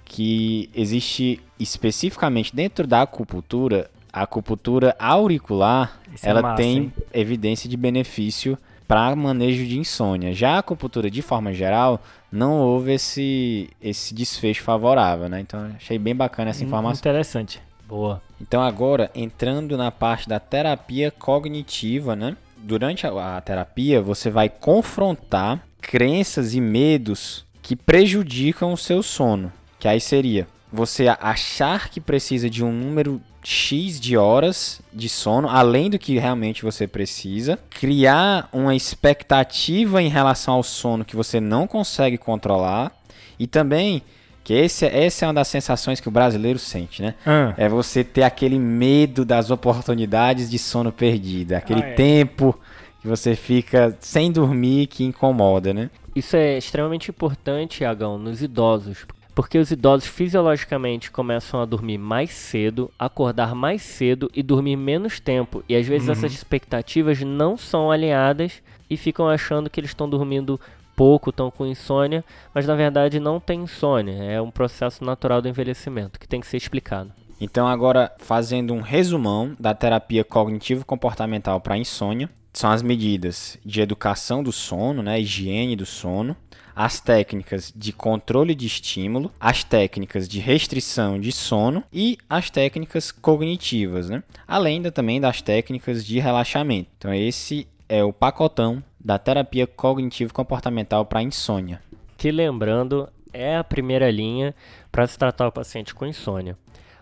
[0.06, 6.94] que existe especificamente dentro da acupuntura, a acupuntura auricular, Isso é ela massa, tem hein?
[7.12, 8.56] evidência de benefício
[8.88, 10.34] para manejo de insônia.
[10.34, 12.00] Já a acupuntura, de forma geral,
[12.32, 15.40] não houve esse, esse desfecho favorável, né?
[15.40, 17.00] Então, achei bem bacana essa informação.
[17.00, 17.60] Interessante.
[17.88, 18.22] Boa.
[18.40, 22.38] Então, agora, entrando na parte da terapia cognitiva, né?
[22.58, 29.52] Durante a, a terapia, você vai confrontar crenças e medos que prejudicam o seu sono.
[29.80, 35.50] Que aí seria você achar que precisa de um número X de horas de sono,
[35.50, 41.40] além do que realmente você precisa, criar uma expectativa em relação ao sono que você
[41.40, 42.92] não consegue controlar
[43.38, 44.02] e também
[44.44, 47.16] que esse, essa é uma das sensações que o brasileiro sente, né?
[47.26, 47.54] Ah.
[47.58, 51.94] É você ter aquele medo das oportunidades de sono perdido, aquele Ah, é.
[51.94, 52.58] tempo
[53.02, 55.90] que você fica sem dormir que incomoda, né?
[56.16, 59.06] Isso é extremamente importante, Agão, nos idosos.
[59.36, 65.20] Porque os idosos fisiologicamente começam a dormir mais cedo, acordar mais cedo e dormir menos
[65.20, 65.64] tempo.
[65.68, 70.60] E às vezes essas expectativas não são alinhadas e ficam achando que eles estão dormindo
[70.96, 74.14] pouco, estão com insônia, mas na verdade não tem insônia.
[74.24, 77.12] É um processo natural do envelhecimento que tem que ser explicado.
[77.42, 84.44] Então, agora fazendo um resumão da terapia cognitivo-comportamental para insônia, são as medidas de educação
[84.44, 86.38] do sono, né, higiene do sono,
[86.76, 93.12] as técnicas de controle de estímulo, as técnicas de restrição de sono e as técnicas
[93.12, 94.24] cognitivas, né?
[94.48, 96.90] além da, também das técnicas de relaxamento.
[96.98, 101.82] Então, esse é o pacotão da terapia cognitivo-comportamental para insônia.
[102.18, 104.56] que lembrando é a primeira linha
[104.92, 106.58] para se tratar o paciente com insônia.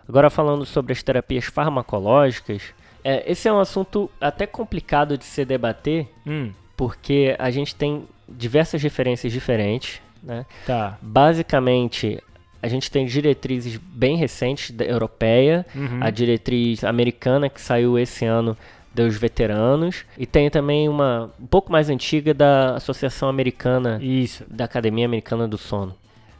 [0.08, 5.44] Agora falando sobre as terapias farmacológicas, é, esse é um assunto até complicado de se
[5.44, 10.46] debater, Hum, porque a gente tem diversas referências diferentes, né?
[10.66, 10.98] tá.
[11.02, 12.22] Basicamente,
[12.62, 15.98] a gente tem diretrizes bem recentes da europeia, Uhum.
[16.00, 18.56] a diretriz americana que saiu esse ano
[18.94, 24.44] dos veteranos e tem também uma um pouco mais antiga da Associação Americana Isso.
[24.48, 25.94] da Academia Americana do Sono.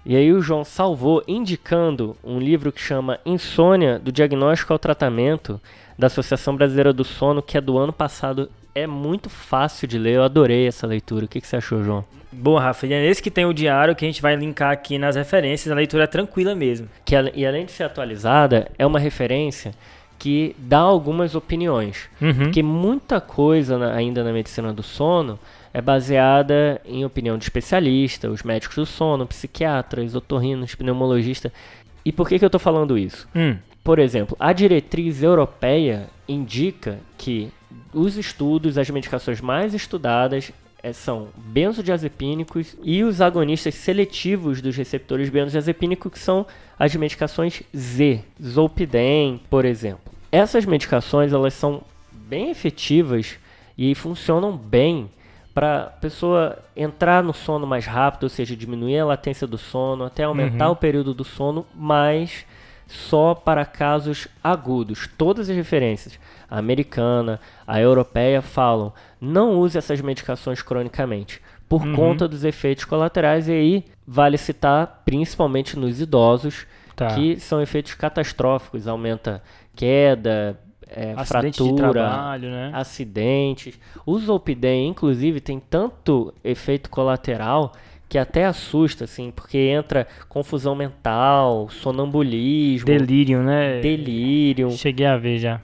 [0.04, 5.60] E aí o João salvou indicando um livro que chama Insônia, do Diagnóstico ao Tratamento,
[5.98, 8.50] da Associação Brasileira do Sono, que é do ano passado.
[8.74, 11.24] É muito fácil de ler, eu adorei essa leitura.
[11.26, 12.04] O que, que você achou, João?
[12.32, 12.86] Boa, Rafa.
[12.86, 15.70] E é nesse que tem o diário que a gente vai linkar aqui nas referências.
[15.70, 16.88] A leitura é tranquila mesmo.
[17.04, 19.72] Que, e além de ser atualizada, é uma referência
[20.18, 22.08] que dá algumas opiniões.
[22.20, 22.32] Uhum.
[22.44, 25.38] Porque muita coisa na- ainda na medicina do sono
[25.74, 31.52] é baseada em opinião de especialista, os médicos do sono, psiquiatras, otorrinos, pneumologistas.
[32.04, 33.28] E por que, que eu estou falando isso?
[33.34, 37.50] Hum, Por exemplo, a diretriz europeia indica que
[37.92, 45.28] os estudos, as medicações mais estudadas eh, são benzodiazepínicos e os agonistas seletivos dos receptores
[45.28, 46.46] benzodiazepínicos, que são
[46.78, 50.12] as medicações Z, Zolpidem, por exemplo.
[50.30, 53.38] Essas medicações elas são bem efetivas
[53.76, 55.10] e funcionam bem
[55.54, 60.04] para a pessoa entrar no sono mais rápido, ou seja, diminuir a latência do sono,
[60.04, 62.46] até aumentar o período do sono, mas
[62.92, 65.08] só para casos agudos.
[65.16, 72.28] Todas as referências, a americana, a europeia, falam não use essas medicações cronicamente, por conta
[72.28, 77.14] dos efeitos colaterais, e aí vale citar principalmente nos idosos, Tá.
[77.14, 79.42] que são efeitos catastróficos, aumenta
[79.74, 82.70] queda, é, Acidente de fratura, trabalho, né?
[82.74, 83.80] acidentes.
[84.04, 87.72] O Zolpidem, inclusive, tem tanto efeito colateral
[88.12, 93.80] que até assusta, assim, porque entra confusão mental, sonambulismo, Delírio, né?
[93.80, 95.62] delírio, Cheguei a ver já.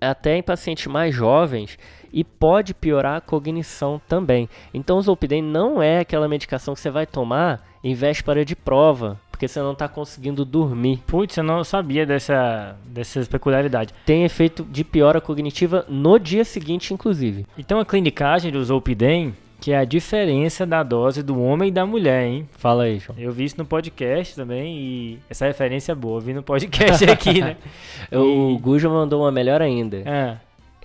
[0.00, 1.78] até em pacientes mais jovens
[2.10, 4.48] e pode piorar a cognição também.
[4.72, 9.20] Então o Zolpidem não é aquela medicação que você vai tomar em véspera de prova,
[9.30, 11.02] porque você não está conseguindo dormir.
[11.06, 13.94] Putz, eu não sabia dessa, dessas peculiaridades.
[14.06, 17.44] Tem efeito de piora cognitiva no dia seguinte, inclusive.
[17.58, 21.86] Então a clinicagem do Zolpidem, que é a diferença da dose do homem e da
[21.86, 22.46] mulher, hein?
[22.52, 23.18] Fala aí, João.
[23.18, 26.18] Eu vi isso no podcast também e essa referência é boa.
[26.18, 27.56] Eu vi no podcast aqui, né?
[28.12, 30.02] O Gujo mandou uma melhor ainda.
[30.04, 30.36] Ah,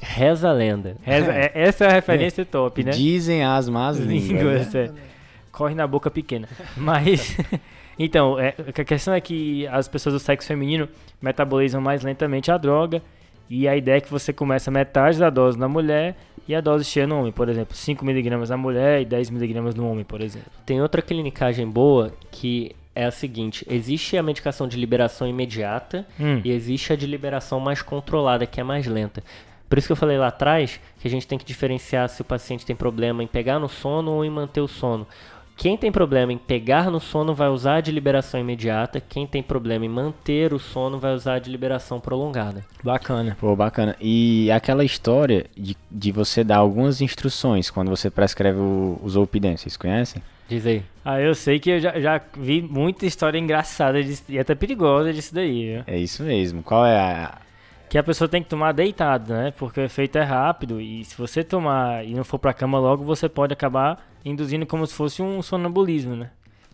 [0.01, 0.95] Reza a lenda.
[1.01, 2.91] reza- é- essa é a referência top, né?
[2.91, 4.73] Dizem as más línguas.
[4.73, 4.85] né?
[4.85, 4.91] é.
[5.51, 6.47] Corre na boca pequena.
[6.77, 7.35] Mas.
[7.99, 10.87] então, é, a questão é que as pessoas do sexo feminino
[11.21, 13.01] metabolizam mais lentamente a droga.
[13.49, 16.15] E a ideia é que você começa metade da dose na mulher
[16.47, 17.75] e a dose cheia no homem, por exemplo.
[17.75, 20.51] 5mg na mulher e 10mg no homem, por exemplo.
[20.65, 26.41] Tem outra clinicagem boa que é a seguinte: existe a medicação de liberação imediata Hum.
[26.43, 29.23] e existe a de liberação mais controlada, que é mais lenta.
[29.67, 32.25] Por isso que eu falei lá atrás que a gente tem que diferenciar se o
[32.25, 35.07] paciente tem problema em pegar no sono ou em manter o sono.
[35.59, 39.43] Quem tem problema em pegar no sono vai usar a de liberação imediata, quem tem
[39.43, 42.63] problema em manter o sono vai usar a de liberação prolongada.
[42.81, 43.35] Bacana.
[43.37, 43.93] Pô, bacana.
[43.99, 49.57] E aquela história de, de você dar algumas instruções quando você prescreve o, o Zolpidem,
[49.57, 50.23] vocês conhecem?
[50.47, 50.81] Diz aí.
[51.03, 55.11] Ah, eu sei que eu já, já vi muita história engraçada disso, e até perigosa
[55.11, 55.83] disso daí, viu?
[55.85, 56.63] É isso mesmo.
[56.63, 57.37] Qual é a.
[57.89, 59.51] Que a pessoa tem que tomar deitado, né?
[59.57, 63.03] Porque o efeito é rápido e se você tomar e não for pra cama logo,
[63.03, 66.31] você pode acabar induzindo como se fosse um sonambulismo, né?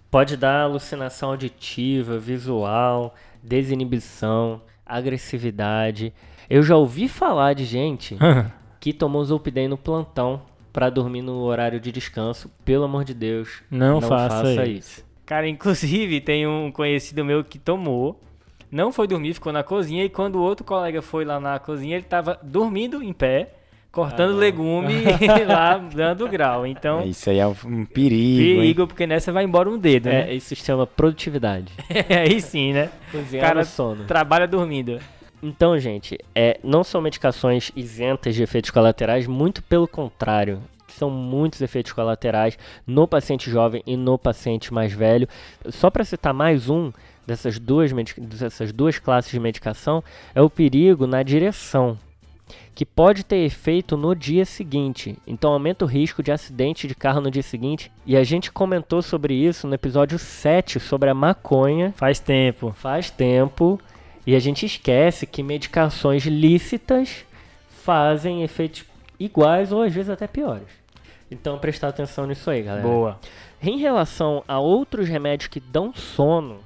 [0.09, 6.13] Pode dar alucinação auditiva, visual, desinibição, agressividade.
[6.49, 8.17] Eu já ouvi falar de gente
[8.79, 12.51] que tomou Zolpidem no plantão para dormir no horário de descanso.
[12.63, 15.05] Pelo amor de Deus, Não, não faça, faça isso.
[15.25, 18.21] Cara, inclusive tem um conhecido meu que tomou,
[18.69, 21.95] não foi dormir, ficou na cozinha e quando o outro colega foi lá na cozinha,
[21.95, 23.53] ele tava dormindo em pé,
[23.95, 25.03] cortando Ah, legume
[25.47, 26.67] lá dando grau.
[26.67, 28.57] Então, Isso aí é um perigo, hein?
[28.57, 30.29] perigo, porque nessa vai embora um dedo, né?
[30.29, 31.71] É, isso se chama produtividade.
[32.09, 32.89] Aí sim, né?
[33.09, 34.03] Cozinhar Cara, no sono.
[34.03, 34.99] Trabalha dormindo.
[35.41, 40.61] Então, gente, é, não são medicações isentas de efeitos colaterais, muito pelo contrário.
[40.87, 45.27] São muitos efeitos colaterais no paciente jovem e no paciente mais velho.
[45.69, 46.91] Só para citar mais um
[47.25, 50.03] dessas duas, dessas duas classes de medicação,
[50.33, 51.97] é o perigo na direção,
[52.73, 55.17] que pode ter efeito no dia seguinte.
[55.25, 57.91] Então aumenta o risco de acidente de carro no dia seguinte.
[58.05, 62.73] E a gente comentou sobre isso no episódio 7 sobre a maconha Faz tempo.
[62.73, 63.79] faz tempo
[64.27, 67.25] e a gente esquece que medicações lícitas
[67.83, 68.83] fazem efeitos
[69.19, 70.67] iguais ou às vezes até piores.
[71.29, 72.87] Então prestar atenção nisso aí, galera.
[72.87, 73.19] Boa.
[73.61, 76.59] Em relação a outros remédios que dão sono,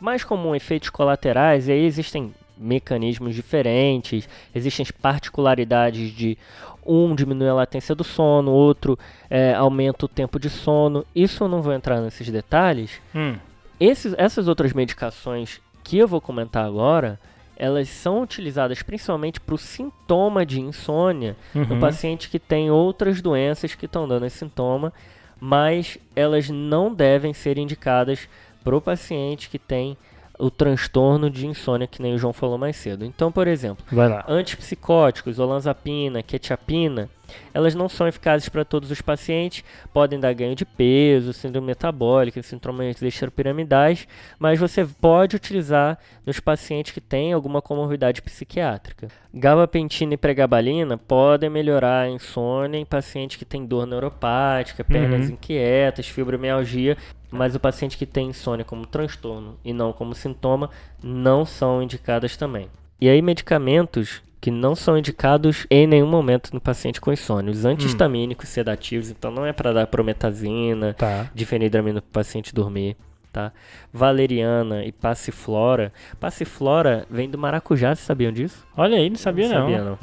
[0.00, 6.38] mais comum efeitos colaterais, e aí existem mecanismos diferentes, existem particularidades de
[6.86, 8.98] um diminui a latência do sono, outro
[9.30, 11.04] é, aumenta o tempo de sono.
[11.14, 13.36] Isso eu não vou entrar nesses detalhes, Hum,
[13.78, 17.18] esses, essas outras medicações que eu vou comentar agora,
[17.56, 21.80] elas são utilizadas principalmente para o sintoma de insônia no uhum.
[21.80, 24.92] paciente que tem outras doenças que estão dando esse sintoma,
[25.40, 28.28] mas elas não devem ser indicadas
[28.62, 29.96] para o paciente que tem
[30.44, 33.04] o transtorno de insônia, que nem o João falou mais cedo.
[33.04, 33.84] Então, por exemplo.
[34.28, 37.08] Antipsicóticos, olanzapina, quetiapina,
[37.54, 42.42] elas não são eficazes para todos os pacientes, podem dar ganho de peso, síndrome metabólica,
[42.42, 44.06] sintomas extrapiramidais,
[44.38, 49.08] mas você pode utilizar nos pacientes que têm alguma comorbidade psiquiátrica.
[49.32, 55.32] Gabapentina e pregabalina podem melhorar a insônia em pacientes que têm dor neuropática, pernas Uhum.
[55.32, 56.96] inquietas, fibromialgia,
[57.34, 60.70] mas o paciente que tem insônia como transtorno e não como sintoma
[61.02, 62.68] não são indicadas também.
[63.00, 67.50] E aí, medicamentos que não são indicados em nenhum momento no paciente com insônia.
[67.50, 71.30] Os antihistamínicos sedativos, então não é para dar prometazina, Tá.
[71.34, 72.94] difenidramina para o paciente dormir,
[73.32, 73.52] tá?
[73.90, 75.92] Valeriana e passiflora.
[76.20, 78.66] Passiflora vem do maracujá, vocês sabiam disso?
[78.76, 79.54] Olha aí, não sabia não.
[79.54, 79.98] sabia não.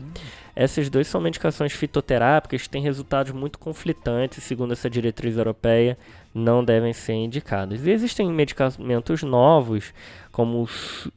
[0.55, 5.97] Essas duas são medicações fitoterápicas que têm resultados muito conflitantes, segundo essa diretriz europeia,
[6.33, 7.85] não devem ser indicadas.
[7.85, 9.93] E existem medicamentos novos,
[10.31, 11.11] como o su-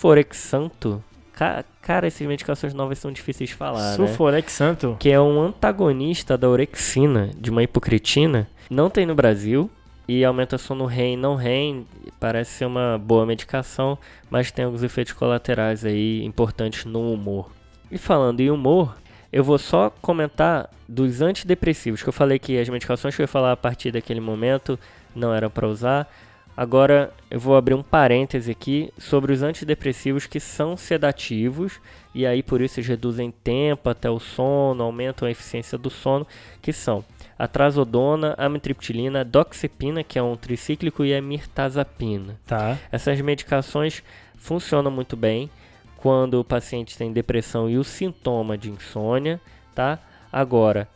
[0.00, 1.02] sulforexanto.
[1.32, 3.96] Ca- Cara, essas medicações novas são difíceis de falar, né?
[3.96, 4.96] Sulforex Santo.
[4.98, 8.48] que é um antagonista da orexina, de uma hipocretina.
[8.68, 9.70] Não tem no Brasil
[10.08, 11.86] e aumenta sono REM não REM.
[12.18, 13.96] Parece ser uma boa medicação,
[14.28, 17.50] mas tem alguns efeitos colaterais aí importantes no humor.
[17.90, 18.96] E falando em humor,
[19.36, 23.28] eu vou só comentar dos antidepressivos, que eu falei que as medicações que eu ia
[23.28, 24.78] falar a partir daquele momento
[25.14, 26.10] não eram para usar.
[26.56, 31.78] Agora eu vou abrir um parêntese aqui sobre os antidepressivos que são sedativos
[32.14, 36.26] e aí por isso eles reduzem tempo até o sono, aumentam a eficiência do sono,
[36.62, 37.04] que são
[37.38, 42.40] a trazodona, amitriptilina, a doxepina, que é um tricíclico, e a mirtazapina.
[42.46, 42.78] Tá.
[42.90, 44.02] Essas medicações
[44.38, 45.50] funcionam muito bem
[45.96, 49.40] quando o paciente tem depressão e o sintoma de insônia,
[49.74, 49.98] tá?
[50.32, 50.88] Agora,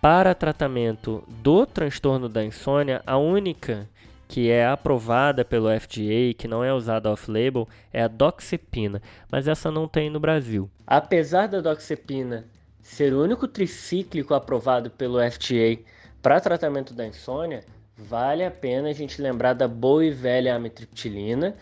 [0.00, 3.88] para tratamento do transtorno da insônia, a única
[4.28, 9.70] que é aprovada pelo FDA, que não é usada off-label, é a doxepina, mas essa
[9.70, 10.68] não tem no Brasil.
[10.86, 12.44] Apesar da doxepina
[12.82, 15.82] ser o único tricíclico aprovado pelo FDA
[16.20, 17.64] para tratamento da insônia,
[17.96, 21.56] vale a pena a gente lembrar da boa e velha amitriptilina,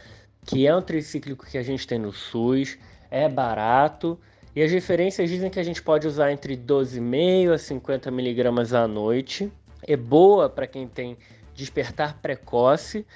[0.44, 2.78] que é um tricíclico que a gente tem no SUS,
[3.10, 4.18] é barato
[4.54, 8.86] e as referências dizem que a gente pode usar entre 12,5 a 50 miligramas à
[8.86, 9.50] noite.
[9.82, 11.16] É boa para quem tem
[11.54, 13.06] despertar precoce,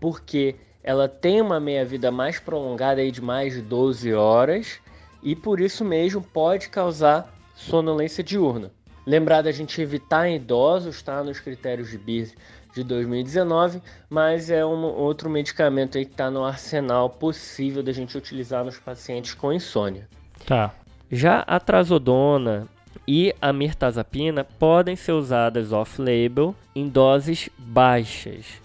[0.00, 4.80] porque ela tem uma meia-vida mais prolongada aí de mais de 12 horas
[5.22, 8.72] e por isso mesmo pode causar sonolência diurna.
[9.06, 11.22] Lembrar da gente evitar em idosos, tá?
[11.22, 12.34] Nos critérios de BIR
[12.74, 13.80] de 2019,
[14.10, 18.78] mas é um outro medicamento aí que está no arsenal possível da gente utilizar nos
[18.78, 20.08] pacientes com insônia.
[20.44, 20.74] Tá.
[21.10, 22.68] Já a trazodona
[23.06, 28.60] e a mirtazapina podem ser usadas off-label em doses baixas,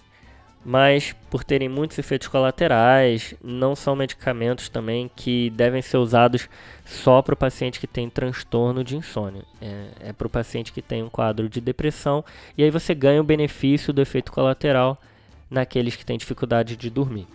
[0.64, 6.48] mas por terem muitos efeitos colaterais, não são medicamentos também que devem ser usados
[6.84, 9.42] só para o paciente que tem transtorno de insônia.
[9.60, 12.24] É, é para o paciente que tem um quadro de depressão
[12.56, 15.00] e aí você ganha o benefício do efeito colateral
[15.50, 17.26] naqueles que têm dificuldade de dormir.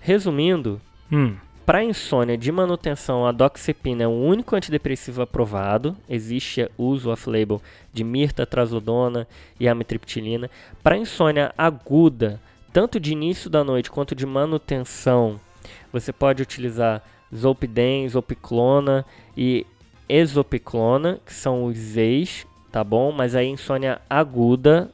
[0.00, 0.80] Resumindo,
[1.12, 1.36] Hum.
[1.64, 5.96] para insônia de manutenção, a doxepina é o único antidepressivo aprovado.
[6.08, 7.60] Existe uso off-label
[7.92, 9.26] de mirta, trazodona
[9.60, 10.50] e amitriptilina.
[10.82, 12.40] Para insônia aguda,
[12.74, 15.38] tanto de início da noite quanto de manutenção,
[15.92, 19.06] você pode utilizar zolpidem, zopiclona
[19.36, 19.64] e
[20.08, 23.12] exopiclona, que são os ex, tá bom?
[23.12, 24.90] Mas a insônia aguda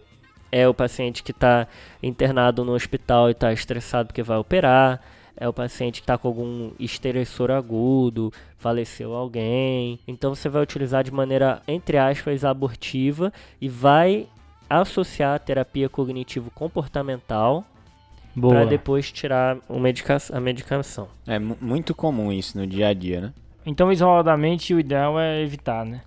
[0.53, 1.67] é o paciente que está
[2.03, 5.01] internado no hospital e está estressado porque vai operar
[5.41, 9.99] é o paciente que está com algum estressor agudo, faleceu alguém.
[10.07, 14.29] Então você vai utilizar de maneira, entre aspas, abortiva e vai
[14.71, 17.65] associar a terapia cognitivo-comportamental
[18.35, 18.67] para Boa.
[18.67, 21.09] depois tirar o medica a medicação.
[21.27, 23.33] É mu- muito comum isso no dia a dia, né?
[23.67, 26.01] Então, isoladamente, o ideal é evitar, né?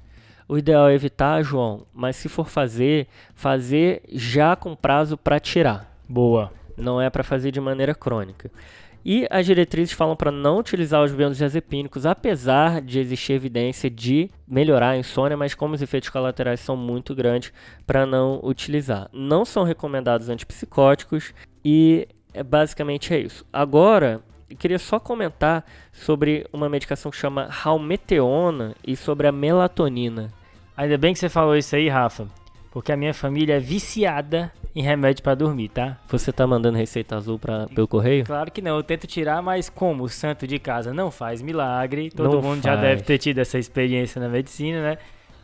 [0.48, 5.92] O ideal é evitar, João, mas se for fazer, fazer já com prazo para tirar.
[6.08, 6.52] Boa.
[6.78, 8.50] não é para fazer de maneira crônica.
[9.06, 14.92] E as diretrizes falam para não utilizar os benzodiazepínicos, apesar de existir evidência de melhorar
[14.92, 17.52] a insônia, mas como os efeitos colaterais são muito grandes,
[17.86, 19.10] para não utilizar.
[19.12, 21.34] Não são recomendados antipsicóticos
[21.66, 23.46] e é, basicamente é isso.
[23.52, 30.32] Agora, eu queria só comentar sobre uma medicação que chama Halmeteona e sobre a melatonina.
[30.78, 32.28] Ainda bem que você falou isso aí, Rafa.
[32.72, 35.98] Porque a minha família é viciada em remédio pra dormir, tá?
[36.08, 38.26] Você tá mandando receita azul pra, pelo correio?
[38.26, 42.10] Claro que não, eu tento tirar, mas como o santo de casa não faz milagre,
[42.10, 42.82] todo Não mundo já faz.
[42.82, 44.98] deve ter tido essa experiência na medicina, né?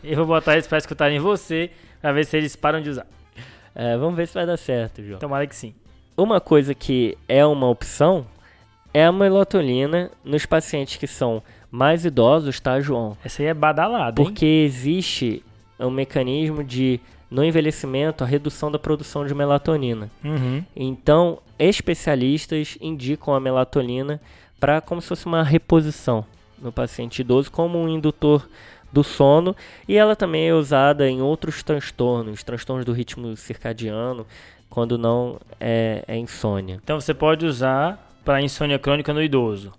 [0.03, 1.69] Eu vou botar eles pra escutarem você,
[2.01, 3.05] pra ver se eles param de usar.
[3.75, 5.19] É, vamos ver se vai dar certo, João.
[5.19, 5.73] Tomara que sim.
[6.17, 8.25] Uma coisa que é uma opção
[8.93, 13.15] é a melatonina nos pacientes que são mais idosos, tá, João?
[13.23, 14.25] Essa aí é badalada, hein?
[14.25, 15.43] Porque existe
[15.79, 16.99] um mecanismo de,
[17.29, 20.09] no envelhecimento, a redução da produção de melatonina.
[20.23, 20.63] Uhum.
[20.75, 24.19] Então, especialistas indicam a melatonina
[24.59, 26.25] para como se fosse uma reposição
[26.61, 28.47] no paciente idoso, como um indutor
[28.91, 29.55] do sono,
[29.87, 34.25] e ela também é usada em outros transtornos, transtornos do ritmo circadiano,
[34.69, 36.79] quando não é, é insônia.
[36.83, 39.73] Então você pode usar pra insônia crônica no idoso.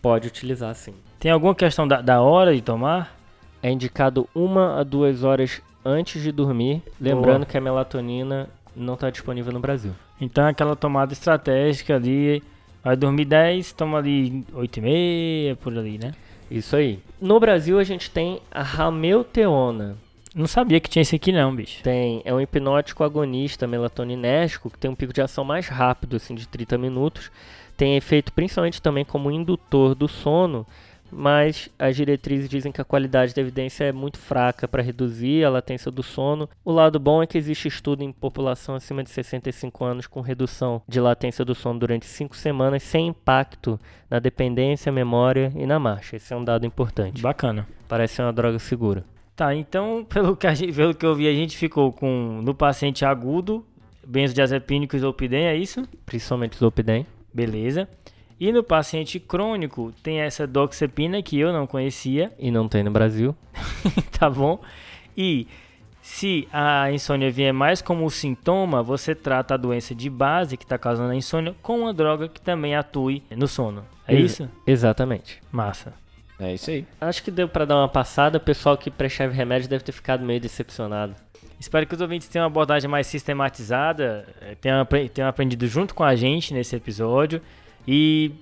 [0.00, 0.94] Pode utilizar sim.
[1.18, 3.16] Tem alguma questão da, da hora de tomar?
[3.62, 9.10] É indicado uma a duas horas antes de dormir, lembrando que a melatonina não está
[9.10, 9.92] disponível no Brasil.
[10.20, 12.42] Então é aquela tomada estratégica ali,
[12.84, 16.12] vai dormir 10, toma ali 8 e meia, por ali, né?
[16.50, 17.00] Isso aí.
[17.20, 19.96] No Brasil a gente tem a Rameuteona.
[20.34, 21.82] Não sabia que tinha esse aqui não, bicho.
[21.82, 26.34] Tem, é um hipnótico agonista melatoninérgico que tem um pico de ação mais rápido, assim,
[26.34, 27.30] de 30 minutos.
[27.76, 30.66] Tem efeito principalmente também como indutor do sono,
[31.10, 35.50] mas as diretrizes dizem que a qualidade da evidência é muito fraca para reduzir a
[35.50, 36.48] latência do sono.
[36.64, 40.82] O lado bom é que existe estudo em população acima de 65 anos com redução
[40.86, 43.78] de latência do sono durante 5 semanas sem impacto
[44.10, 46.16] na dependência, memória e na marcha.
[46.16, 47.22] Esse é um dado importante.
[47.22, 47.66] Bacana.
[47.88, 49.04] Parece ser uma droga segura.
[49.34, 52.54] Tá, então, pelo que, a gente, pelo que eu vi, a gente ficou com, no
[52.54, 53.64] paciente agudo,
[54.06, 55.86] benzodiazepínico e zolpidem, é isso?
[56.04, 57.06] Principalmente Zolpidem.
[57.32, 57.88] Beleza.
[58.40, 62.90] E no paciente crônico, tem essa doxepina que eu não conhecia, E não tem no
[62.90, 63.34] Brasil.
[64.18, 64.60] tá bom?
[65.16, 65.48] E
[66.00, 70.78] se a insônia vier mais como sintoma, você trata a doença de base que está
[70.78, 73.84] causando a insônia com uma droga que também atue no sono.
[74.06, 74.48] É Ex- isso?
[74.66, 75.40] Exatamente.
[75.50, 75.92] Massa.
[76.38, 76.86] É isso aí.
[77.00, 78.38] Acho que deu pra dar uma passada.
[78.38, 81.16] O pessoal que prescreve remédio deve ter ficado meio decepcionado.
[81.58, 86.14] Espero que os ouvintes tenham uma abordagem mais sistematizada, eh, tenham aprendido junto com a
[86.14, 87.42] gente nesse episódio
[87.86, 88.32] e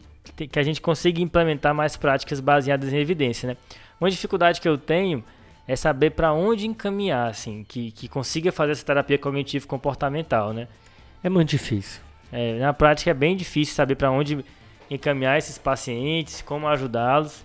[0.50, 3.56] que a gente consiga implementar mais práticas baseadas em evidência, né?
[4.00, 5.24] Uma dificuldade que eu tenho
[5.66, 10.68] é saber para onde encaminhar, assim, que, que consiga fazer essa terapia cognitivo-comportamental, né?
[11.22, 12.00] É muito difícil.
[12.32, 14.44] É, na prática é bem difícil saber para onde
[14.90, 17.44] encaminhar esses pacientes, como ajudá-los.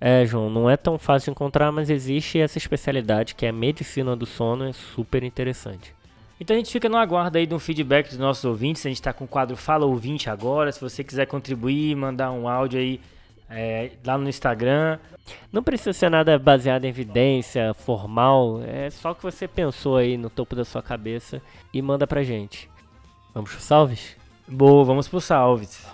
[0.00, 3.52] É, João, não é tão fácil de encontrar, mas existe essa especialidade que é a
[3.52, 5.94] medicina do sono, é super interessante.
[6.42, 8.84] Então a gente fica no aguardo aí de um feedback dos nossos ouvintes.
[8.84, 10.72] A gente está com o quadro Fala Ouvinte agora.
[10.72, 13.00] Se você quiser contribuir, mandar um áudio aí
[13.48, 14.98] é, lá no Instagram.
[15.52, 20.16] Não precisa ser nada baseado em evidência, formal, é só o que você pensou aí
[20.16, 21.40] no topo da sua cabeça
[21.72, 22.68] e manda pra gente.
[23.32, 24.16] Vamos pro salves?
[24.48, 25.86] Boa, vamos pro salves.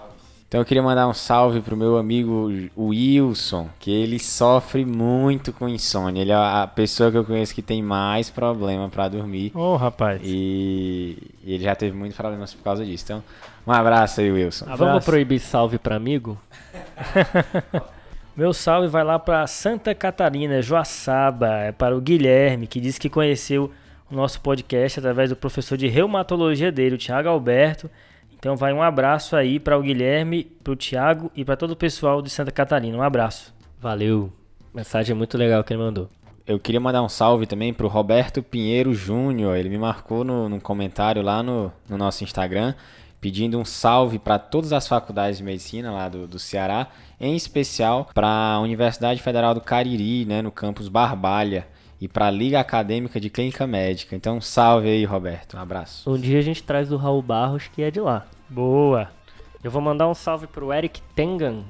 [0.49, 5.69] Então eu queria mandar um salve pro meu amigo Wilson, que ele sofre muito com
[5.69, 6.23] insônia.
[6.23, 9.53] Ele é a pessoa que eu conheço que tem mais problema pra dormir.
[9.55, 10.23] Ô, rapaz.
[10.25, 13.05] E ele já teve muitos problemas por causa disso.
[13.05, 13.23] Então,
[13.67, 14.65] um abraço aí, Wilson.
[14.65, 14.85] Abraço.
[14.85, 16.41] Vamos proibir salve pra amigo?
[18.35, 23.11] Meu salve vai lá para Santa Catarina, Joaçaba, é para o Guilherme, que disse que
[23.11, 23.71] conheceu
[24.11, 27.91] o nosso podcast através do professor de reumatologia dele, o Thiago Alberto.
[28.39, 31.77] Então vai um abraço aí para o Guilherme, para o Thiago e para todo o
[31.77, 32.97] pessoal de Santa Catarina.
[32.97, 33.53] Um abraço.
[33.81, 34.33] Valeu.
[34.73, 36.09] Mensagem muito legal que ele mandou.
[36.47, 39.57] Eu queria mandar um salve também pro Roberto Pinheiro Júnior.
[39.57, 42.75] Ele me marcou no, no comentário lá no, no nosso Instagram,
[43.21, 46.87] pedindo um salve para todas as faculdades de medicina lá do, do Ceará,
[47.21, 51.67] em especial para a Universidade Federal do Cariri, né, no campus Barbalha,
[52.01, 54.15] e para a Liga Acadêmica de Clínica Médica.
[54.15, 55.57] Então, salve aí, Roberto.
[55.57, 56.11] Um abraço.
[56.11, 58.27] Um dia a gente traz o Raul Barros, que é de lá.
[58.49, 59.11] Boa.
[59.63, 61.65] Eu vou mandar um salve pro Eric Tengan,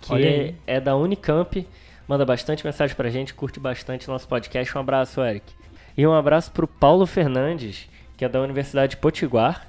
[0.00, 1.66] que é, é da Unicamp.
[2.08, 4.76] Manda bastante mensagem pra gente, curte bastante nosso podcast.
[4.76, 5.52] Um abraço, Eric.
[5.96, 9.66] E um abraço pro Paulo Fernandes, que é da Universidade de Potiguar,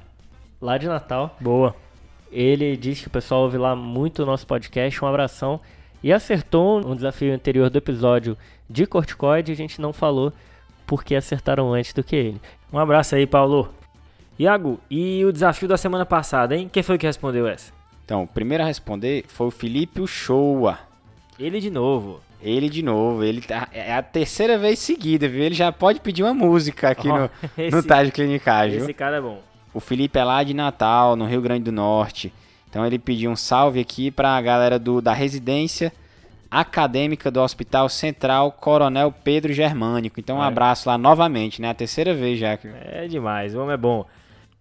[0.62, 1.36] lá de Natal.
[1.40, 1.76] Boa.
[2.32, 5.04] Ele diz que o pessoal ouve lá muito o nosso podcast.
[5.04, 5.60] Um abração.
[6.04, 8.38] E acertou um desafio anterior do episódio
[8.70, 9.52] de corticoide.
[9.52, 10.32] A gente não falou
[10.86, 12.42] porque acertaram antes do que ele.
[12.72, 13.74] Um abraço aí, Paulo.
[14.40, 16.70] Iago, e o desafio da semana passada, hein?
[16.72, 17.72] Quem foi que respondeu essa?
[18.06, 20.78] Então, o primeiro a responder foi o Felipe Uchoa.
[21.40, 22.22] Ele de novo.
[22.42, 25.42] Ele de novo, ele tá, é a terceira vez seguida, viu?
[25.44, 28.78] Ele já pode pedir uma música aqui Ó, no, esse- no Tá de Clinicagem.
[28.78, 28.96] Esse viu?
[28.96, 29.42] cara é bom.
[29.74, 32.32] O Felipe é lá de Natal, no Rio Grande do Norte.
[32.70, 35.92] Então ele pediu um salve aqui pra galera do, da residência
[36.50, 40.20] acadêmica do Hospital Central Coronel Pedro Germânico.
[40.20, 40.48] Então um Olha.
[40.48, 41.70] abraço lá novamente, né?
[41.70, 42.58] A terceira vez já.
[42.84, 44.06] É demais, o homem é bom.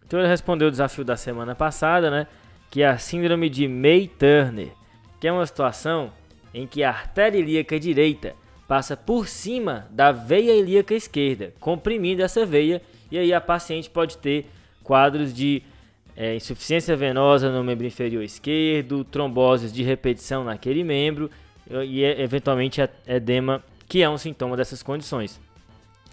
[0.07, 2.27] Então ele respondeu o desafio da semana passada, né?
[2.71, 4.71] Que é a síndrome de May-Turner,
[5.21, 6.13] que é uma situação
[6.53, 8.35] em que a artéria ilíaca direita
[8.67, 14.19] passa por cima da veia ilíaca esquerda, comprimindo essa veia, e aí a paciente pode
[14.19, 14.47] ter
[14.83, 15.63] quadros de
[16.17, 21.31] é, insuficiência venosa no membro inferior esquerdo, tromboses de repetição naquele membro
[21.71, 25.41] e e, eventualmente a- edema, que é um sintoma dessas condições.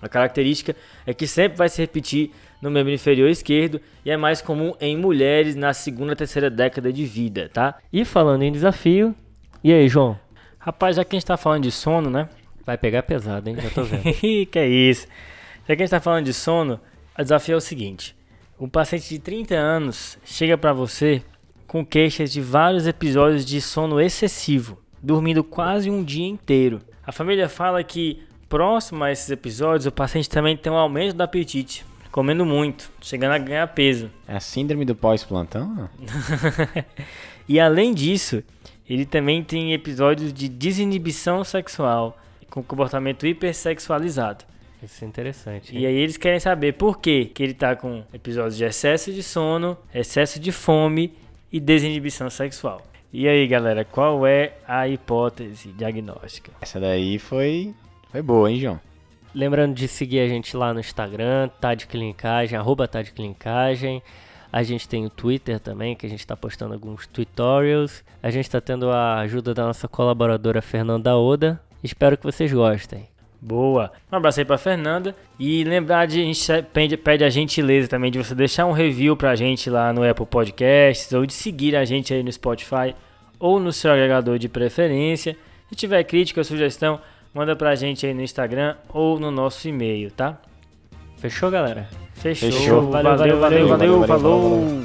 [0.02, 0.76] A característica
[1.06, 2.32] é que sempre vai se repetir
[2.62, 7.06] no membro inferior esquerdo e é mais comum em mulheres na segunda, terceira década de
[7.06, 7.78] vida, tá?
[7.92, 9.16] E falando em desafio,
[9.64, 10.20] e aí, João?
[10.60, 12.28] Rapaz, já que a gente tá falando de sono, né?
[12.66, 13.56] Vai pegar pesado, hein?
[13.62, 14.04] Já tô vendo.
[14.14, 15.08] que é isso?
[15.68, 16.80] Já que a gente tá falando de sono,
[17.18, 18.16] o desafio é o seguinte:
[18.60, 21.22] um paciente de 30 anos chega pra você
[21.68, 26.82] com queixas de vários episódios de sono excessivo, dormindo quase um dia inteiro.
[27.06, 31.22] A família fala que próximo a esses episódios o paciente também tem um aumento do
[31.22, 34.10] apetite, comendo muito, chegando a ganhar peso.
[34.28, 35.90] É a síndrome do pós-plantão?
[37.48, 38.42] E além disso,
[38.90, 42.18] ele também tem episódios de desinibição sexual,
[42.50, 44.46] com comportamento hipersexualizado.
[44.82, 45.74] Isso é interessante.
[45.74, 45.86] E hein?
[45.88, 49.78] aí eles querem saber por quê que ele tá com episódios de excesso de sono,
[49.94, 51.14] excesso de fome
[51.52, 52.82] e desinibição sexual.
[53.16, 56.52] E aí, galera, qual é a hipótese diagnóstica?
[56.60, 57.72] Essa daí foi,
[58.12, 58.80] foi boa, hein, João?
[59.36, 64.02] Lembrando de seguir a gente lá no Instagram, tá de clinicagem, arroba tá de clinicagem.
[64.52, 68.04] A gente tem o Twitter também, que a gente está postando alguns tutorials.
[68.22, 71.62] A gente está tendo a ajuda da nossa colaboradora Fernanda Oda.
[71.84, 73.13] Espero que vocês gostem.
[73.46, 73.92] Boa.
[74.10, 75.14] Um abraço aí pra Fernanda.
[75.38, 79.18] E lembrar de a gente pede, pede a gentileza também de você deixar um review
[79.18, 82.96] pra gente lá no Apple Podcasts ou de seguir a gente aí no Spotify
[83.38, 85.36] ou no seu agregador de preferência.
[85.68, 87.02] Se tiver crítica ou sugestão,
[87.34, 90.40] manda pra gente aí no Instagram ou no nosso e-mail, tá?
[91.18, 91.90] Fechou, galera?
[92.14, 92.50] Fechou.
[92.50, 92.90] Fechou.
[92.90, 94.84] Valeu, valeu, valeu, valeu, valeu, valeu, falou.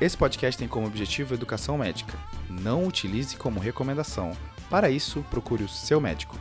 [0.00, 2.16] Esse podcast tem como objetivo educação médica.
[2.48, 4.32] Não utilize como recomendação.
[4.70, 6.38] Para isso, procure o seu médico.